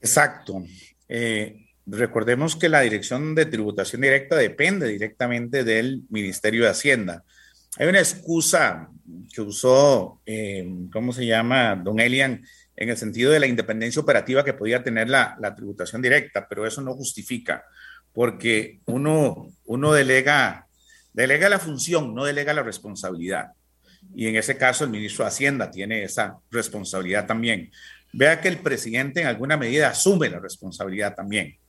[0.00, 0.62] Exacto.
[1.08, 1.59] Eh,
[1.90, 7.24] recordemos que la Dirección de Tributación Directa depende directamente del Ministerio de Hacienda.
[7.78, 8.88] Hay una excusa
[9.32, 11.76] que usó, eh, ¿cómo se llama?
[11.76, 12.44] Don Elian,
[12.76, 16.66] en el sentido de la independencia operativa que podía tener la, la tributación directa, pero
[16.66, 17.64] eso no justifica,
[18.12, 20.66] porque uno, uno delega,
[21.12, 23.52] delega la función, no delega la responsabilidad.
[24.14, 27.70] Y en ese caso el ministro de Hacienda tiene esa responsabilidad también.
[28.12, 31.60] Vea que el presidente en alguna medida asume la responsabilidad también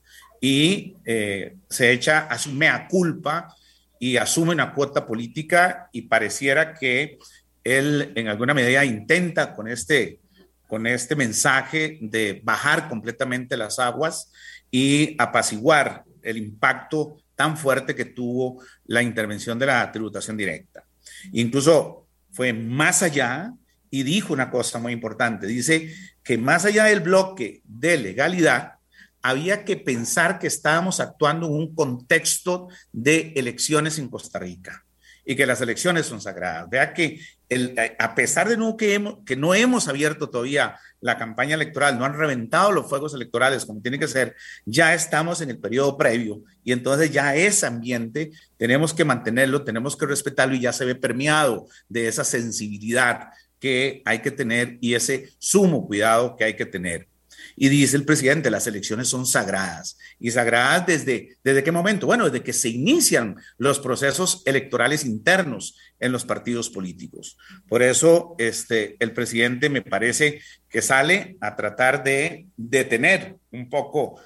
[0.42, 3.56] y eh, se echa, a culpa
[4.00, 7.20] y asume una cuota política y pareciera que
[7.64, 10.20] él en alguna medida intenta con este,
[10.68, 14.32] con este mensaje de bajar completamente las aguas
[14.72, 20.84] y apaciguar el impacto tan fuerte que tuvo la intervención de la tributación directa.
[21.34, 23.54] Incluso fue más allá
[23.92, 25.46] y dijo una cosa muy importante.
[25.46, 28.76] Dice que más allá del bloque de legalidad,
[29.22, 34.86] había que pensar que estábamos actuando en un contexto de elecciones en Costa Rica
[35.26, 36.70] y que las elecciones son sagradas.
[36.70, 37.20] Vea que
[37.50, 42.18] el, a pesar de no que no hemos abierto todavía la campaña electoral, no han
[42.18, 46.72] reventado los fuegos electorales como tiene que ser, ya estamos en el periodo previo y
[46.72, 51.68] entonces ya ese ambiente tenemos que mantenerlo, tenemos que respetarlo y ya se ve permeado
[51.90, 57.11] de esa sensibilidad que hay que tener y ese sumo cuidado que hay que tener.
[57.64, 59.96] Y dice el presidente, las elecciones son sagradas.
[60.20, 62.08] ¿Y sagradas desde, desde qué momento?
[62.08, 67.38] Bueno, desde que se inician los procesos electorales internos en los partidos políticos.
[67.70, 74.20] Por eso, este, el presidente me parece que sale a tratar de detener un poco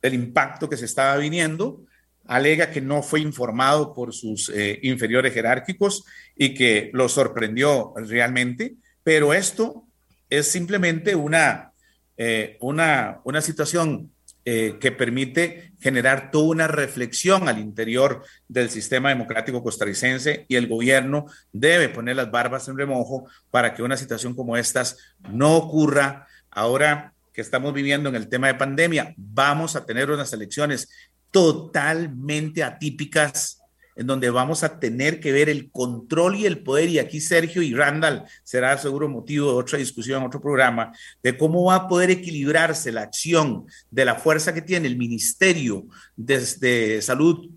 [0.00, 1.84] el impacto que se estaba viniendo,
[2.26, 6.04] alega que no fue informado por sus eh, inferiores jerárquicos
[6.36, 9.88] y que lo sorprendió realmente, pero esto
[10.30, 11.72] es simplemente una
[12.18, 14.10] eh, una, una situación
[14.44, 20.66] eh, que permite generar toda una reflexión al interior del sistema democrático costarricense y el
[20.66, 24.96] gobierno debe poner las barbas en remojo para que una situación como estas
[25.30, 29.14] no ocurra ahora que estamos viviendo en el tema de pandemia.
[29.16, 30.88] Vamos a tener unas elecciones
[31.30, 33.57] totalmente atípicas
[33.98, 37.62] en donde vamos a tener que ver el control y el poder, y aquí Sergio
[37.62, 42.08] y Randall será seguro motivo de otra discusión, otro programa, de cómo va a poder
[42.10, 47.50] equilibrarse la acción de la fuerza que tiene el Ministerio de, Salud.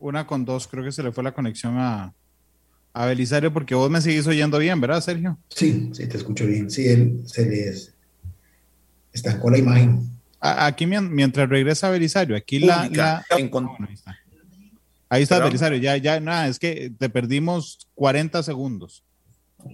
[0.00, 2.14] Una con dos, creo que se le fue la conexión a,
[2.94, 5.38] a Belisario, porque vos me seguís oyendo bien, ¿verdad, Sergio?
[5.50, 6.70] Sí, sí, te escucho bien.
[6.70, 7.94] Sí, él se les
[9.12, 10.17] estancó la imagen.
[10.40, 12.82] Aquí mientras regresa Belisario, aquí la...
[15.08, 19.02] ahí está, Belisario, ya, ya, nada, es que te perdimos 40 segundos.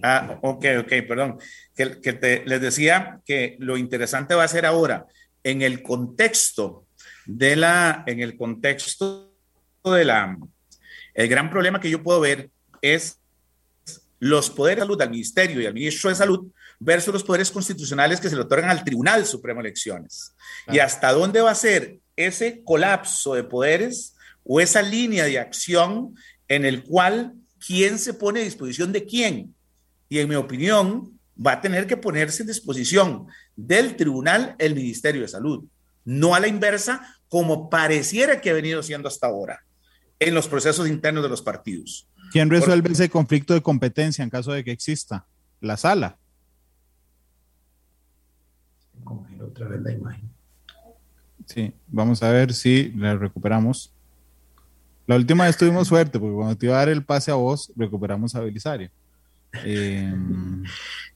[0.01, 1.37] Ah, ok, ok, perdón.
[1.75, 5.05] Que, que les decía que lo interesante va a ser ahora,
[5.43, 6.85] en el contexto
[7.25, 9.31] de la, en el contexto
[9.83, 10.37] de la,
[11.13, 12.49] el gran problema que yo puedo ver
[12.81, 13.19] es
[14.19, 16.47] los poderes de salud al ministerio y al ministro de salud
[16.79, 20.35] versus los poderes constitucionales que se le otorgan al Tribunal Supremo de Elecciones.
[20.67, 26.15] Y hasta dónde va a ser ese colapso de poderes o esa línea de acción
[26.47, 27.33] en el cual
[27.65, 29.55] quién se pone a disposición de quién.
[30.07, 35.21] Y en mi opinión, va a tener que ponerse en disposición del tribunal el Ministerio
[35.21, 35.65] de Salud,
[36.03, 39.63] no a la inversa, como pareciera que ha venido siendo hasta ahora
[40.19, 42.07] en los procesos internos de los partidos.
[42.35, 45.25] ¿Quién resuelve ese conflicto de competencia en caso de que exista?
[45.61, 46.17] La sala.
[49.41, 50.29] otra vez la imagen.
[51.45, 53.93] Sí, vamos a ver si la recuperamos.
[55.07, 57.71] La última vez tuvimos suerte, porque cuando te iba a dar el pase a vos,
[57.73, 58.91] recuperamos a Belisario.
[59.63, 60.61] Em,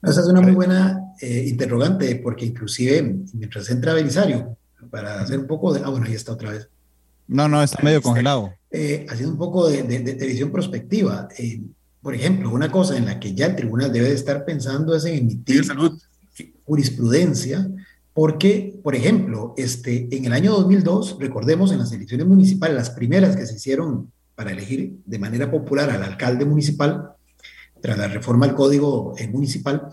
[0.02, 3.02] esa es una muy buena eh, interrogante, porque inclusive
[3.34, 4.56] mientras entra Belisario,
[4.90, 5.82] para hacer un poco de...
[5.84, 6.70] Ah, bueno, ahí está otra vez.
[7.28, 8.54] No, no, está medio congelado.
[8.72, 11.28] Eh, haciendo un poco de, visión prospectiva.
[11.36, 11.60] Eh,
[12.00, 15.04] por ejemplo, una cosa en la que ya el tribunal debe de estar pensando es
[15.04, 15.64] en emitir
[16.64, 17.68] jurisprudencia
[18.14, 23.36] porque, por ejemplo, este, en el año 2002, recordemos en las elecciones municipales, las primeras
[23.36, 27.10] que se hicieron para elegir de manera popular al alcalde municipal,
[27.80, 29.88] tras la reforma al código eh, municipal,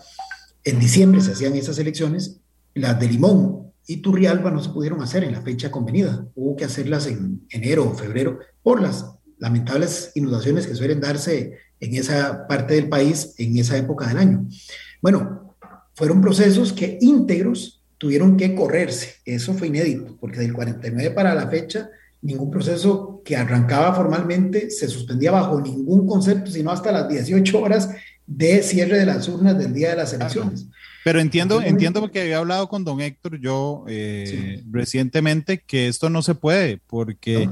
[0.64, 2.38] en diciembre se hacían esas elecciones,
[2.74, 6.66] las de Limón y Turrialba no se pudieron hacer en la fecha convenida, hubo que
[6.66, 9.06] hacerlas en enero o febrero por las
[9.40, 14.48] lamentables inundaciones que suelen darse en esa parte del país en esa época del año.
[15.02, 15.56] Bueno,
[15.94, 19.16] fueron procesos que íntegros tuvieron que correrse.
[19.26, 21.90] Eso fue inédito, porque del 49 para la fecha,
[22.22, 27.90] ningún proceso que arrancaba formalmente se suspendía bajo ningún concepto, sino hasta las 18 horas
[28.26, 30.68] de cierre de las urnas del día de las elecciones.
[31.08, 36.22] Pero entiendo, entiendo porque había hablado con don Héctor yo eh, recientemente que esto no
[36.22, 37.50] se puede, porque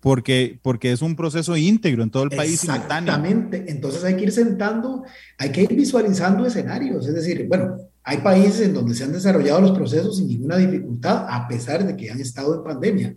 [0.00, 2.62] porque, porque es un proceso íntegro en todo el país.
[2.62, 5.02] Exactamente, entonces hay que ir sentando,
[5.38, 9.62] hay que ir visualizando escenarios, es decir, bueno, hay países en donde se han desarrollado
[9.62, 13.14] los procesos sin ninguna dificultad, a pesar de que han estado en pandemia.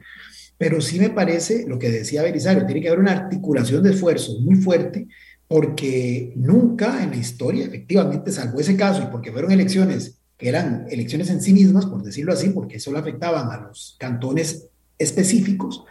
[0.57, 4.39] Pero sí me parece, lo que decía Belisario, tiene que haber una articulación de esfuerzos
[4.39, 5.09] muy fuerte,
[5.54, 10.88] porque nunca en la historia, efectivamente, salvo ese caso, y porque fueron elecciones que eran
[10.89, 14.66] elecciones en sí mismas, por decirlo así, porque solo afectaban a los cantones
[14.97, 15.84] específicos,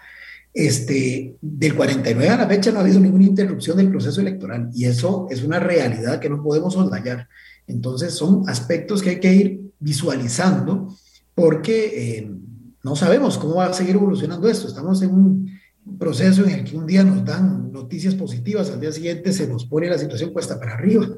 [0.53, 4.87] este, del 49 a la fecha no ha habido ninguna interrupción del proceso electoral y
[4.87, 7.29] eso es una realidad que no podemos soslayar.
[7.69, 10.93] Entonces son aspectos que hay que ir visualizando
[11.37, 12.33] porque eh,
[12.83, 14.67] no sabemos cómo va a seguir evolucionando esto.
[14.67, 15.62] Estamos en un
[15.99, 19.67] proceso en el que un día nos dan noticias positivas, al día siguiente se nos
[19.67, 21.09] pone la situación cuesta para arriba.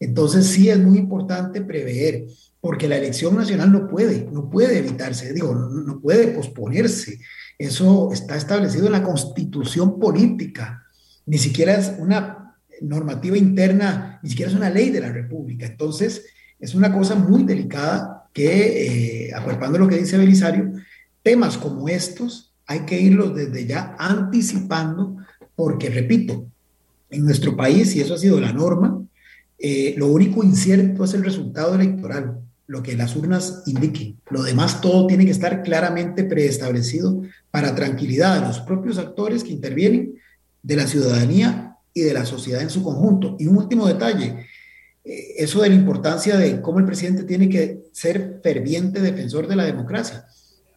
[0.00, 2.26] Entonces sí es muy importante prever,
[2.60, 7.20] porque la elección nacional no puede, no puede evitarse, digo, no puede posponerse.
[7.56, 10.84] Eso está establecido en la constitución política,
[11.26, 15.66] ni siquiera es una normativa interna, ni siquiera es una ley de la República.
[15.66, 16.24] Entonces,
[16.58, 19.32] es una cosa muy delicada que, eh,
[19.78, 20.72] lo que dice Belisario,
[21.22, 25.16] temas como estos hay que irlos desde ya anticipando,
[25.56, 26.46] porque, repito,
[27.10, 29.02] en nuestro país, y eso ha sido la norma,
[29.58, 32.38] eh, lo único incierto es el resultado electoral
[32.68, 34.20] lo que las urnas indiquen.
[34.28, 39.52] Lo demás todo tiene que estar claramente preestablecido para tranquilidad de los propios actores que
[39.52, 40.16] intervienen,
[40.62, 43.36] de la ciudadanía y de la sociedad en su conjunto.
[43.38, 44.46] Y un último detalle,
[45.02, 49.56] eh, eso de la importancia de cómo el presidente tiene que ser ferviente defensor de
[49.56, 50.26] la democracia.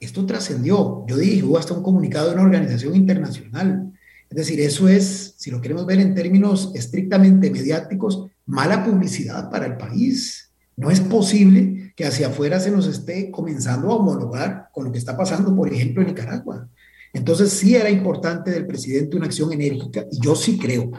[0.01, 1.05] Esto trascendió.
[1.07, 3.93] Yo dije, hubo hasta un comunicado de una organización internacional.
[4.29, 9.67] Es decir, eso es, si lo queremos ver en términos estrictamente mediáticos, mala publicidad para
[9.67, 10.51] el país.
[10.75, 14.97] No es posible que hacia afuera se nos esté comenzando a homologar con lo que
[14.97, 16.67] está pasando, por ejemplo, en Nicaragua.
[17.13, 20.91] Entonces sí era importante del presidente una acción enérgica y yo sí creo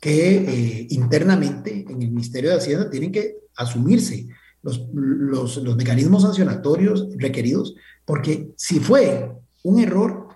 [0.00, 4.28] que eh, internamente en el Ministerio de Hacienda tienen que asumirse
[4.66, 9.30] los, los, los mecanismos sancionatorios requeridos, porque si fue
[9.62, 10.28] un error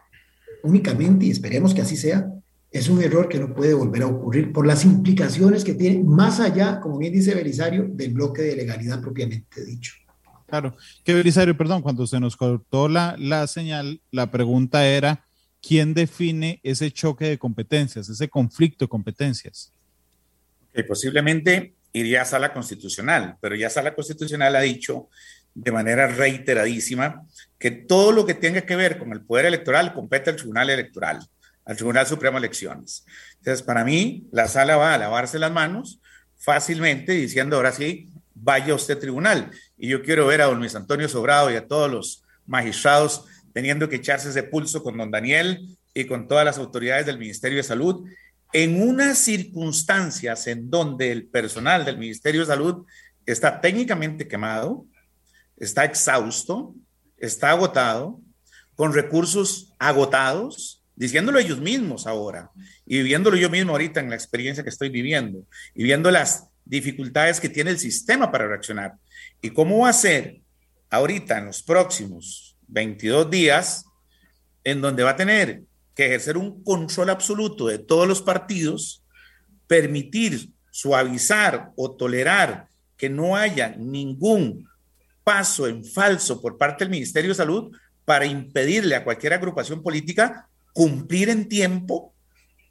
[0.62, 2.32] únicamente, y esperemos que así sea,
[2.70, 6.38] es un error que no puede volver a ocurrir por las implicaciones que tiene más
[6.38, 9.94] allá, como bien dice Belisario, del bloque de legalidad propiamente dicho.
[10.46, 15.24] Claro, que Belisario, perdón, cuando se nos cortó la, la señal, la pregunta era,
[15.60, 19.72] ¿quién define ese choque de competencias, ese conflicto de competencias?
[20.72, 25.08] Que posiblemente iría a sala constitucional, pero ya sala constitucional ha dicho
[25.54, 27.26] de manera reiteradísima
[27.58, 31.20] que todo lo que tenga que ver con el poder electoral compete al Tribunal Electoral
[31.70, 33.04] al Tribunal Supremo de Elecciones.
[33.38, 36.00] Entonces, para mí, la sala va a lavarse las manos
[36.36, 39.50] fácilmente diciendo, ahora sí, vaya usted tribunal.
[39.78, 43.88] Y yo quiero ver a don Luis Antonio Sobrado y a todos los magistrados teniendo
[43.88, 47.62] que echarse ese pulso con don Daniel y con todas las autoridades del Ministerio de
[47.62, 48.04] Salud
[48.52, 52.86] en unas circunstancias en donde el personal del Ministerio de Salud
[53.26, 54.86] está técnicamente quemado,
[55.56, 56.74] está exhausto,
[57.16, 58.20] está agotado,
[58.74, 62.50] con recursos agotados, diciéndolo ellos mismos ahora
[62.86, 65.44] y viviéndolo yo mismo ahorita en la experiencia que estoy viviendo
[65.74, 68.94] y viendo las dificultades que tiene el sistema para reaccionar.
[69.42, 70.40] ¿Y cómo va a ser
[70.88, 73.84] ahorita en los próximos 22 días
[74.64, 75.62] en donde va a tener
[76.06, 79.02] ejercer un control absoluto de todos los partidos,
[79.66, 84.68] permitir suavizar o tolerar que no haya ningún
[85.24, 90.48] paso en falso por parte del Ministerio de Salud para impedirle a cualquier agrupación política
[90.72, 92.12] cumplir en tiempo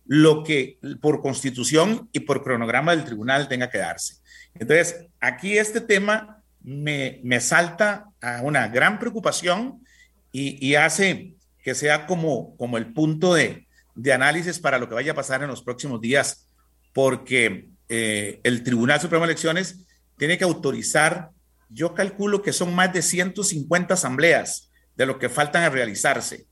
[0.06, 4.16] lo que por constitución y por cronograma del tribunal tenga que darse.
[4.56, 9.86] Entonces, aquí este tema me, salta a una gran preocupación
[10.32, 13.68] y, hace que sea como, como el punto de,
[14.14, 16.48] análisis para lo que vaya a pasar en los próximos días,
[16.94, 19.86] porque eh, el Tribunal Supremo de Elecciones
[20.18, 21.32] tiene que autorizar,
[21.70, 26.46] yo calculo que son más de 150 asambleas de lo que faltan a realizarse.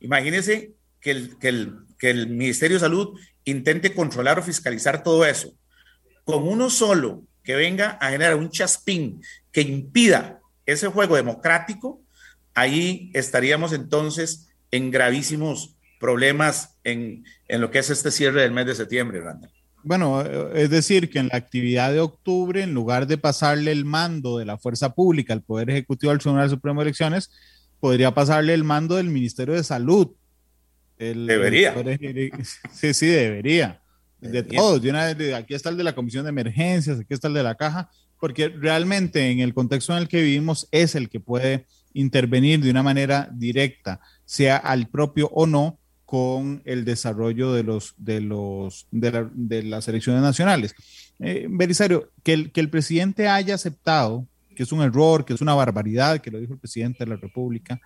[0.00, 5.24] Imagínense que el, que el, que el Ministerio de Salud intente controlar o fiscalizar todo
[5.24, 5.52] eso.
[6.24, 12.00] Con uno solo que venga a generar un chaspín que impida ese juego democrático,
[12.54, 18.66] ahí estaríamos entonces en gravísimos problemas en, en lo que es este cierre del mes
[18.66, 19.50] de septiembre, Randall.
[19.84, 20.22] Bueno,
[20.52, 24.44] es decir, que en la actividad de octubre, en lugar de pasarle el mando de
[24.44, 27.30] la fuerza pública al Poder Ejecutivo al Tribunal Supremo de Elecciones,
[27.80, 30.12] podría pasarle el mando del Ministerio de Salud
[31.10, 31.74] debería.
[32.72, 33.80] sí, sí, debería.
[34.20, 34.80] De todos.
[34.80, 37.90] De aquí está el de la Comisión de Emergencias, aquí está el de la Caja,
[38.20, 42.70] porque realmente en el contexto en el que vivimos es el que puede intervenir de
[42.70, 48.86] una manera directa, sea al propio o no con el desarrollo de, los, de, los,
[48.90, 50.74] de, las elecciones nacionales.
[51.18, 55.40] Eh, Belisario, que el, que el presidente haya aceptado que es un error, que es
[55.40, 57.80] una barbaridad, que lo dijo el presidente de la República,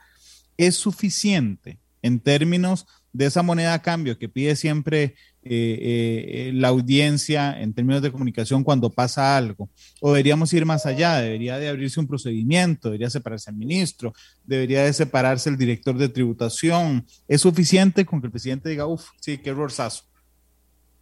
[0.56, 2.86] es suficiente en términos
[3.16, 8.10] de esa moneda a cambio que pide siempre eh, eh, la audiencia en términos de
[8.10, 9.70] comunicación cuando pasa algo.
[10.00, 14.12] O deberíamos ir más allá, debería de abrirse un procedimiento, debería separarse el ministro,
[14.44, 17.06] debería de separarse el director de tributación.
[17.26, 20.04] ¿Es suficiente con que el presidente diga, uff, sí, qué errorzazo?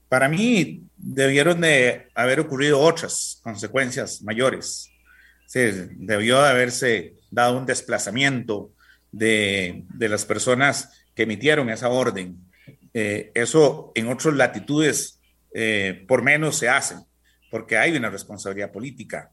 [0.08, 4.90] Para mí debieron de haber ocurrido otras consecuencias mayores.
[5.46, 5.60] Sí,
[5.96, 8.70] debió de haberse dado un desplazamiento
[9.10, 12.36] de, de las personas que emitieron esa orden.
[12.92, 15.20] Eh, eso en otras latitudes
[15.52, 16.96] eh, por menos se hace,
[17.50, 19.30] porque hay una responsabilidad política.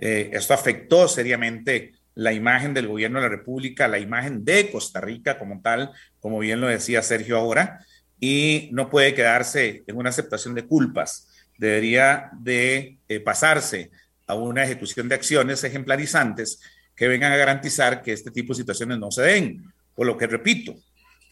[0.00, 5.00] Eh, esto afectó seriamente la imagen del gobierno de la República, la imagen de Costa
[5.00, 7.84] Rica como tal, como bien lo decía Sergio ahora,
[8.20, 11.28] y no puede quedarse en una aceptación de culpas.
[11.58, 13.90] Debería de pasarse
[14.26, 16.60] a una ejecución de acciones ejemplarizantes
[16.94, 19.72] que vengan a garantizar que este tipo de situaciones no se den.
[19.94, 20.74] Por lo que repito,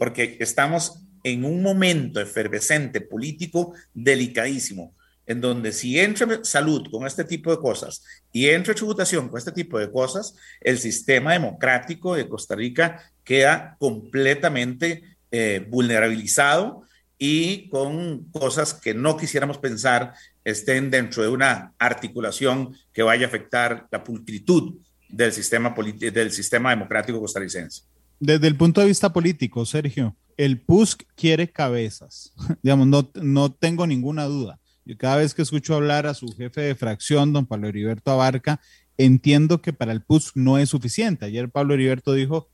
[0.01, 4.95] porque estamos en un momento efervescente político delicadísimo,
[5.27, 9.53] en donde si entra salud con este tipo de cosas y entra tributación con este
[9.53, 16.85] tipo de cosas, el sistema democrático de Costa Rica queda completamente eh, vulnerabilizado
[17.19, 23.29] y con cosas que no quisiéramos pensar estén dentro de una articulación que vaya a
[23.29, 24.79] afectar la pulcritud
[25.11, 27.90] del sistema, del sistema democrático costarricense.
[28.21, 32.35] Desde el punto de vista político, Sergio, el PUSC quiere cabezas.
[32.63, 34.61] Digamos, no, no tengo ninguna duda.
[34.85, 38.61] Yo cada vez que escucho hablar a su jefe de fracción, don Pablo Heriberto Abarca,
[38.99, 41.25] entiendo que para el PUSC no es suficiente.
[41.25, 42.51] Ayer Pablo Heriberto dijo,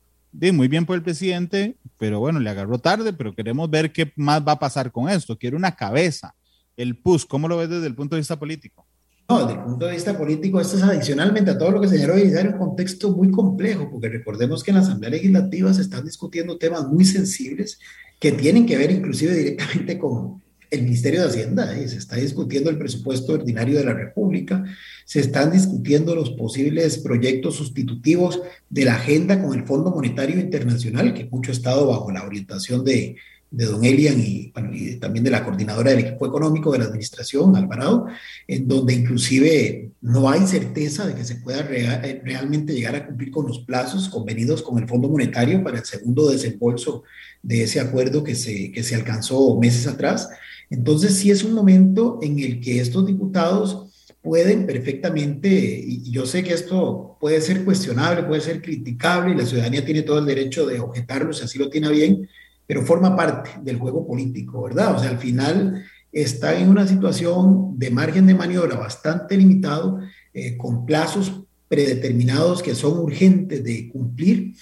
[0.53, 4.47] muy bien por el presidente, pero bueno, le agarró tarde, pero queremos ver qué más
[4.47, 5.37] va a pasar con esto.
[5.37, 6.33] Quiere una cabeza.
[6.77, 8.86] El PUSC, ¿cómo lo ves desde el punto de vista político?
[9.29, 12.15] No, desde el punto de vista político, esto es adicionalmente a todo lo que señaló
[12.15, 16.57] Belisario, un contexto muy complejo, porque recordemos que en la Asamblea Legislativa se están discutiendo
[16.57, 17.77] temas muy sensibles
[18.21, 22.69] que tienen que ver inclusive directamente con el Ministerio de Hacienda, y se está discutiendo
[22.69, 24.63] el presupuesto ordinario de la República,
[25.05, 31.13] se están discutiendo los posibles proyectos sustitutivos de la agenda con el Fondo Monetario Internacional,
[31.13, 33.17] que mucho ha estado bajo la orientación de,
[33.49, 34.51] de don Elian y,
[34.99, 38.07] también de la coordinadora del equipo económico de la administración, Alvarado,
[38.47, 43.31] en donde inclusive no hay certeza de que se pueda eh, realmente llegar a cumplir
[43.31, 47.03] con los plazos convenidos con el Fondo Monetario para el segundo desembolso
[47.41, 50.29] de ese acuerdo que se, que se alcanzó meses atrás.
[50.69, 53.87] Entonces sí es un momento en el que estos diputados
[54.21, 59.45] pueden perfectamente, y yo sé que esto puede ser cuestionable, puede ser criticable, y la
[59.45, 62.27] ciudadanía tiene todo el derecho de objetarlo si así lo tiene bien,
[62.67, 64.95] pero forma parte del juego político, ¿verdad?
[64.95, 69.99] O sea, al final está en una situación de margen de maniobra bastante limitado,
[70.33, 74.53] eh, con plazos predeterminados que son urgentes de cumplir,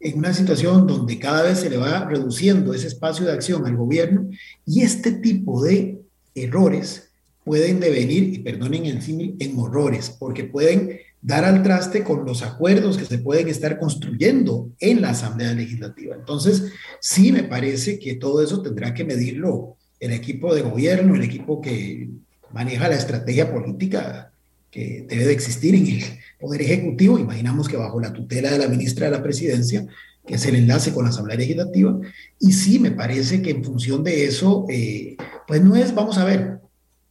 [0.00, 3.76] en una situación donde cada vez se le va reduciendo ese espacio de acción al
[3.76, 4.28] gobierno
[4.66, 6.00] y este tipo de
[6.34, 7.10] errores
[7.44, 12.42] pueden devenir, y perdonen el símil, en horrores, porque pueden dar al traste con los
[12.42, 16.16] acuerdos que se pueden estar construyendo en la Asamblea Legislativa.
[16.16, 21.22] Entonces, sí me parece que todo eso tendrá que medirlo el equipo de gobierno, el
[21.22, 22.10] equipo que
[22.52, 24.32] maneja la estrategia política
[24.68, 26.02] que debe de existir en el
[26.40, 27.18] Poder Ejecutivo.
[27.18, 29.86] Imaginamos que bajo la tutela de la ministra de la Presidencia,
[30.26, 32.00] que es el enlace con la Asamblea Legislativa.
[32.40, 35.16] Y sí, me parece que en función de eso, eh,
[35.46, 36.58] pues no es, vamos a ver,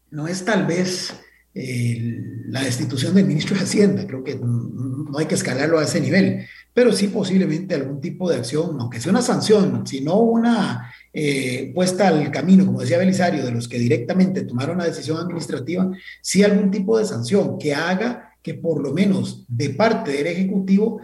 [0.10, 1.14] no es tal vez
[1.54, 4.08] la destitución del ministro de Hacienda.
[4.08, 8.38] Creo que no hay que escalarlo a ese nivel, pero sí posiblemente algún tipo de
[8.38, 13.52] acción, aunque sea una sanción, sino una eh, puesta al camino, como decía Belisario, de
[13.52, 15.92] los que directamente tomaron la decisión administrativa,
[16.22, 21.02] sí algún tipo de sanción que haga que por lo menos de parte del Ejecutivo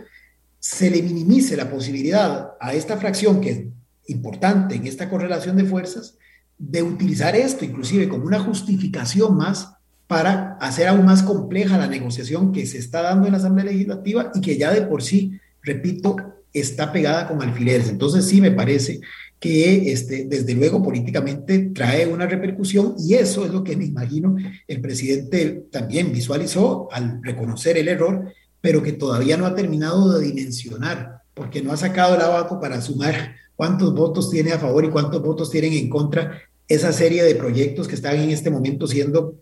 [0.59, 3.63] se le minimice la posibilidad a esta fracción que es
[4.07, 6.17] importante en esta correlación de fuerzas
[6.57, 9.76] de utilizar esto inclusive como una justificación más
[10.07, 14.31] para hacer aún más compleja la negociación que se está dando en la Asamblea Legislativa
[14.33, 16.15] y que ya de por sí, repito,
[16.53, 17.89] está pegada con alfileres.
[17.89, 19.01] Entonces sí me parece
[19.39, 24.35] que este, desde luego políticamente trae una repercusión y eso es lo que me imagino
[24.67, 30.25] el presidente también visualizó al reconocer el error, pero que todavía no ha terminado de
[30.25, 34.89] dimensionar, porque no ha sacado el abaco para sumar cuántos votos tiene a favor y
[34.89, 39.35] cuántos votos tienen en contra esa serie de proyectos que están en este momento siendo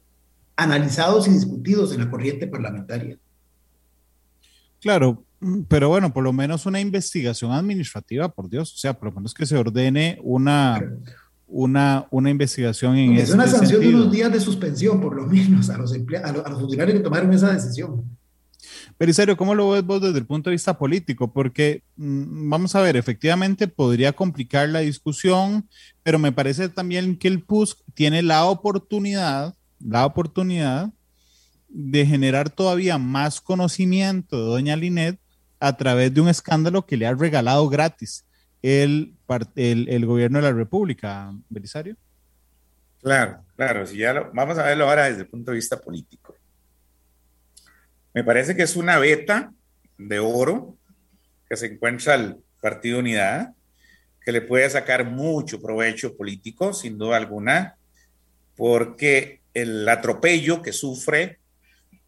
[0.56, 3.18] analizados y discutidos en la corriente parlamentaria.
[4.82, 5.24] Claro,
[5.68, 9.34] pero bueno, por lo menos una investigación administrativa, por Dios, o sea, por lo menos
[9.34, 10.82] que se ordene una,
[11.48, 15.70] una, una investigación en Es una sanción de unos días de suspensión, por lo menos,
[15.70, 18.04] a los, a los, funcionarios que tomaron esa decisión.
[18.98, 21.32] Belisario, ¿cómo lo ves vos desde el punto de vista político?
[21.32, 25.68] Porque mm, vamos a ver, efectivamente podría complicar la discusión,
[26.02, 29.56] pero me parece también que el PUSC tiene la oportunidad,
[29.88, 30.92] la oportunidad
[31.70, 35.20] de generar todavía más conocimiento de doña Linet
[35.60, 38.26] a través de un escándalo que le ha regalado gratis
[38.62, 39.14] el,
[39.56, 41.96] el, gobierno de la República, Belisario.
[43.02, 46.36] Claro, claro, si ya vamos a verlo ahora desde el punto de vista político.
[48.14, 49.54] Me parece que es una beta
[49.98, 50.78] de oro
[51.48, 53.54] que se encuentra el Partido Unidad,
[54.22, 57.76] que le puede sacar mucho provecho político, sin duda alguna,
[58.56, 61.40] porque el atropello que sufre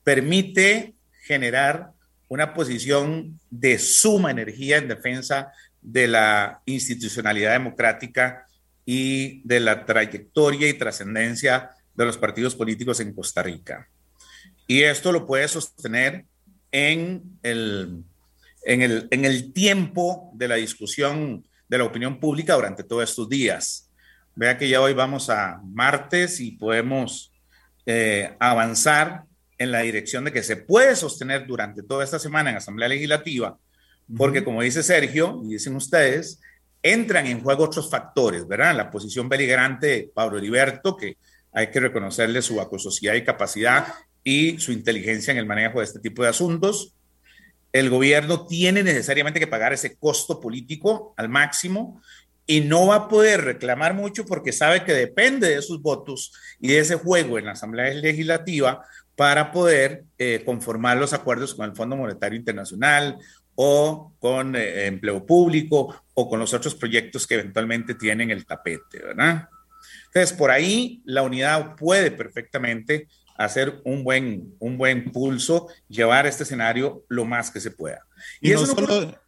[0.04, 0.94] permite
[1.24, 1.92] generar
[2.28, 5.52] una posición de suma energía en defensa
[5.82, 8.46] de la institucionalidad democrática
[8.86, 13.88] y de la trayectoria y trascendencia de los partidos políticos en Costa Rica.
[14.68, 16.26] Y esto lo puede sostener
[16.72, 18.04] en el,
[18.66, 23.30] en el, en el tiempo de la discusión de la opinión pública durante todos estos
[23.30, 23.90] días.
[24.36, 27.32] Vea que ya hoy vamos a martes y podemos
[27.90, 29.24] eh, avanzar
[29.58, 33.58] en la dirección de que se puede sostener durante toda esta semana en Asamblea Legislativa,
[34.16, 36.42] porque como dice Sergio y dicen ustedes,
[36.84, 38.76] entran en juego otros factores, ¿verdad?
[38.76, 41.16] La posición beligerante de Pablo Heriberto, que
[41.54, 43.88] hay que reconocerle su acosociedad y capacidad
[44.22, 46.94] y su inteligencia en el manejo de este tipo de asuntos.
[47.72, 52.02] El gobierno tiene necesariamente que pagar ese costo político al máximo
[52.48, 56.70] y no va a poder reclamar mucho porque sabe que depende de sus votos y
[56.70, 58.84] de ese juego en la Asamblea Legislativa
[59.16, 63.18] para poder eh, conformar los acuerdos con el Fondo Monetario Internacional
[63.56, 69.04] o con eh, empleo público o con los otros proyectos que eventualmente tienen el tapete,
[69.04, 69.50] ¿verdad?
[70.06, 73.08] Entonces, por ahí la unidad puede perfectamente
[73.38, 78.06] hacer un buen, un buen pulso, llevar este escenario lo más que se pueda.
[78.40, 79.27] Y, eso no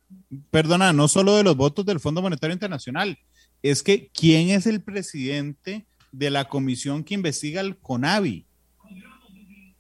[0.52, 3.18] perdona, no solo de los votos del Fondo Monetario Internacional,
[3.62, 8.46] es que ¿quién es el presidente de la comisión que investiga el CONAVI?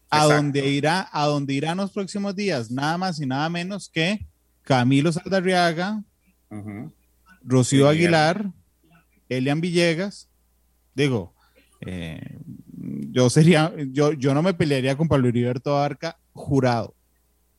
[0.09, 3.89] a dónde irá, a dónde irá en los próximos días, nada más y nada menos
[3.89, 4.25] que
[4.63, 6.03] Camilo Saldarriaga,
[7.43, 8.51] Rocío Aguilar,
[9.29, 10.29] Elian Villegas.
[10.95, 11.33] Digo,
[11.81, 12.39] eh,
[13.11, 16.95] yo sería, yo, yo no me pelearía con Pablo Heriberto Arca jurado.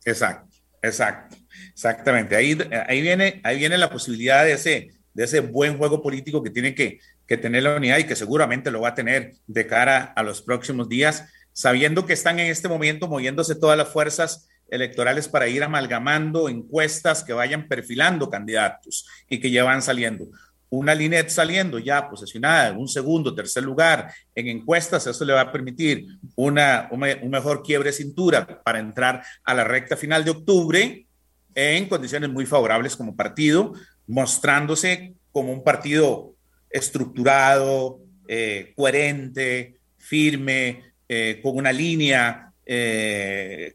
[0.05, 1.37] Exacto, exacto,
[1.73, 2.37] exactamente.
[2.37, 6.51] Ahí, ahí, viene, ahí viene la posibilidad de ese, de ese buen juego político que
[6.51, 10.13] tiene que, que tener la unidad y que seguramente lo va a tener de cara
[10.17, 15.29] a los próximos días sabiendo que están en este momento moviéndose todas las fuerzas electorales
[15.29, 20.29] para ir amalgamando encuestas que vayan perfilando candidatos y que ya van saliendo.
[20.69, 25.41] Una Linet saliendo ya posesionada en un segundo, tercer lugar en encuestas, eso le va
[25.41, 26.07] a permitir
[26.37, 31.07] una, un mejor quiebre cintura para entrar a la recta final de octubre
[31.55, 33.75] en condiciones muy favorables como partido,
[34.07, 36.35] mostrándose como un partido
[36.71, 43.75] estructurado, eh, coherente, firme, eh, con una línea eh,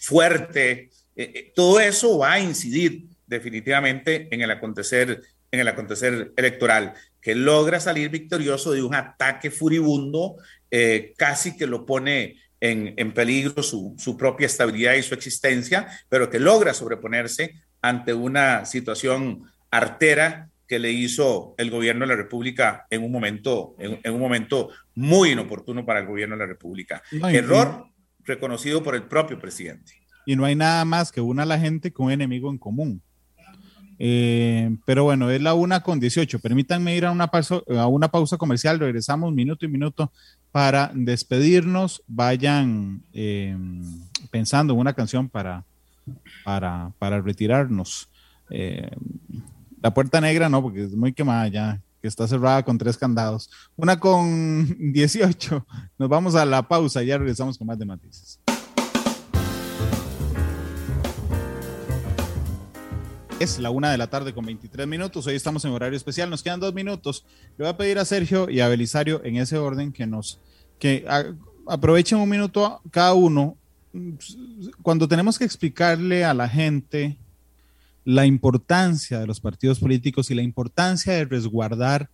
[0.00, 0.90] fuerte.
[1.54, 5.20] Todo eso va a incidir definitivamente en el acontecer,
[5.50, 10.36] en el acontecer electoral, que logra salir victorioso de un ataque furibundo,
[11.18, 16.28] casi que lo pone en, en peligro su, su, propia estabilidad y su existencia, pero
[16.28, 22.86] que logra sobreponerse ante una situación artera que le hizo el gobierno de la República
[22.90, 27.02] en un momento, en, un momento muy inoportuno para el gobierno de la República.
[27.10, 27.86] Error
[28.24, 29.94] reconocido por el propio presidente.
[30.26, 33.02] Y no hay nada más que una a la gente con un enemigo en común.
[33.98, 36.38] Eh, pero bueno, es la una con 18.
[36.38, 38.78] Permítanme ir a una, pausa, a una pausa comercial.
[38.78, 40.12] Regresamos minuto y minuto
[40.52, 42.02] para despedirnos.
[42.06, 43.56] Vayan eh,
[44.30, 45.64] pensando en una canción para,
[46.44, 48.08] para, para retirarnos.
[48.50, 48.90] Eh,
[49.82, 53.50] la puerta negra no, porque es muy quemada ya, que está cerrada con tres candados.
[53.76, 55.66] Una con 18.
[55.98, 58.38] Nos vamos a la pausa, ya regresamos con más de matices.
[63.40, 65.26] Es la una de la tarde con 23 minutos.
[65.26, 66.28] Hoy estamos en horario especial.
[66.28, 67.24] Nos quedan dos minutos.
[67.56, 70.38] Le voy a pedir a Sergio y a Belisario en ese orden que nos
[70.78, 71.06] que
[71.66, 73.56] aprovechen un minuto cada uno.
[74.82, 77.16] Cuando tenemos que explicarle a la gente
[78.04, 82.10] la importancia de los partidos políticos y la importancia de resguardar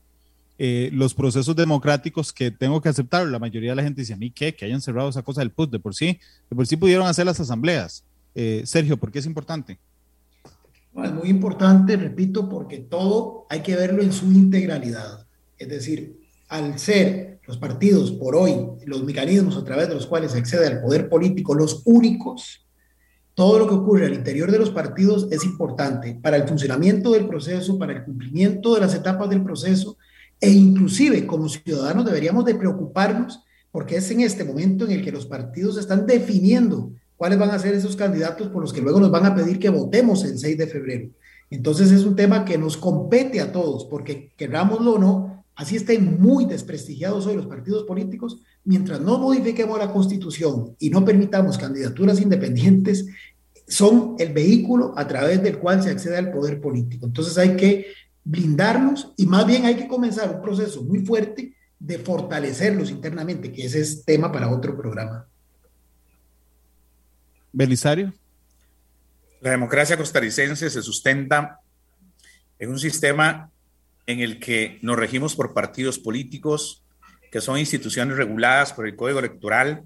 [0.59, 3.27] eh, los procesos democráticos que tengo que aceptar.
[3.27, 5.51] La mayoría de la gente dice, a mí qué, que hayan cerrado esa cosa del
[5.51, 8.05] PUT, de por sí, de por sí pudieron hacer las asambleas.
[8.37, 9.81] Eh, Sergio, ¿por qué es importante?
[11.05, 15.27] Es muy importante, repito, porque todo hay que verlo en su integralidad.
[15.59, 16.19] Es decir,
[16.49, 18.55] al ser los partidos por hoy,
[18.87, 22.67] los mecanismos a través de los cuales se accede al poder político, los únicos,
[23.35, 27.29] todo lo que ocurre al interior de los partidos es importante para el funcionamiento del
[27.29, 29.99] proceso, para el cumplimiento de las etapas del proceso
[30.41, 35.13] e inclusive como ciudadanos deberíamos de preocuparnos porque es en este momento en el que
[35.13, 39.11] los partidos están definiendo cuáles van a ser esos candidatos por los que luego nos
[39.11, 41.09] van a pedir que votemos el 6 de febrero.
[41.51, 46.21] Entonces es un tema que nos compete a todos, porque querámoslo o no, así estén
[46.21, 52.21] muy desprestigiados hoy los partidos políticos, mientras no modifiquemos la constitución y no permitamos candidaturas
[52.21, 53.07] independientes,
[53.69, 57.07] son el vehículo a través del cual se accede al poder político.
[57.07, 57.87] Entonces hay que
[58.25, 63.67] blindarnos y más bien hay que comenzar un proceso muy fuerte de fortalecerlos internamente, que
[63.67, 65.29] ese es tema para otro programa.
[67.53, 68.13] Belisario.
[69.41, 71.61] La democracia costarricense se sustenta
[72.59, 73.51] en un sistema
[74.07, 76.83] en el que nos regimos por partidos políticos,
[77.31, 79.83] que son instituciones reguladas por el Código Electoral,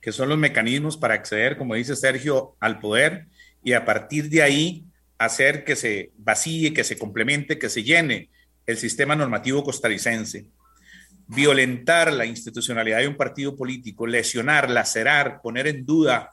[0.00, 3.26] que son los mecanismos para acceder, como dice Sergio, al poder
[3.62, 4.84] y a partir de ahí
[5.18, 8.30] hacer que se vacíe, que se complemente, que se llene
[8.66, 10.46] el sistema normativo costarricense
[11.26, 16.30] violentar la institucionalidad de un partido político, lesionar, lacerar, poner en duda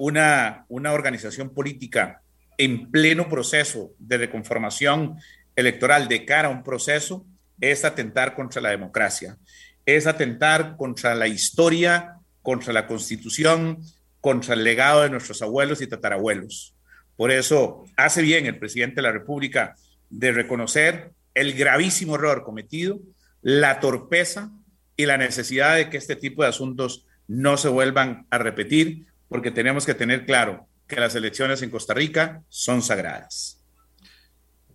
[0.00, 2.22] una, una organización política
[2.56, 5.18] en pleno proceso de reconformación
[5.54, 7.26] electoral de cara a un proceso,
[7.60, 9.36] es atentar contra la democracia,
[9.84, 13.80] es atentar contra la historia, contra la constitución,
[14.22, 16.74] contra el legado de nuestros abuelos y tatarabuelos.
[17.14, 19.74] Por eso hace bien el presidente de la República
[20.08, 23.00] de reconocer el gravísimo error cometido
[23.42, 24.50] la torpeza
[24.96, 29.52] y la necesidad de que este tipo de asuntos no se vuelvan a repetir, porque
[29.52, 33.62] tenemos que tener claro que las elecciones en Costa Rica son sagradas.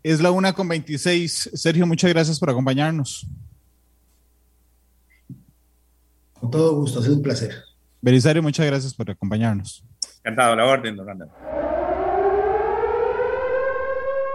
[0.02, 1.52] Es la una con 26.
[1.54, 3.28] Sergio, muchas gracias por acompañarnos.
[6.40, 7.54] Con todo gusto, ha sido un placer.
[8.02, 9.84] Belisario, muchas gracias por acompañarnos.
[10.20, 11.30] Encantado, la orden, don Randall.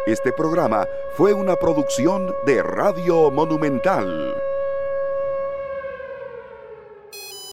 [0.07, 0.87] Este programa
[1.17, 4.35] fue una producción de Radio Monumental.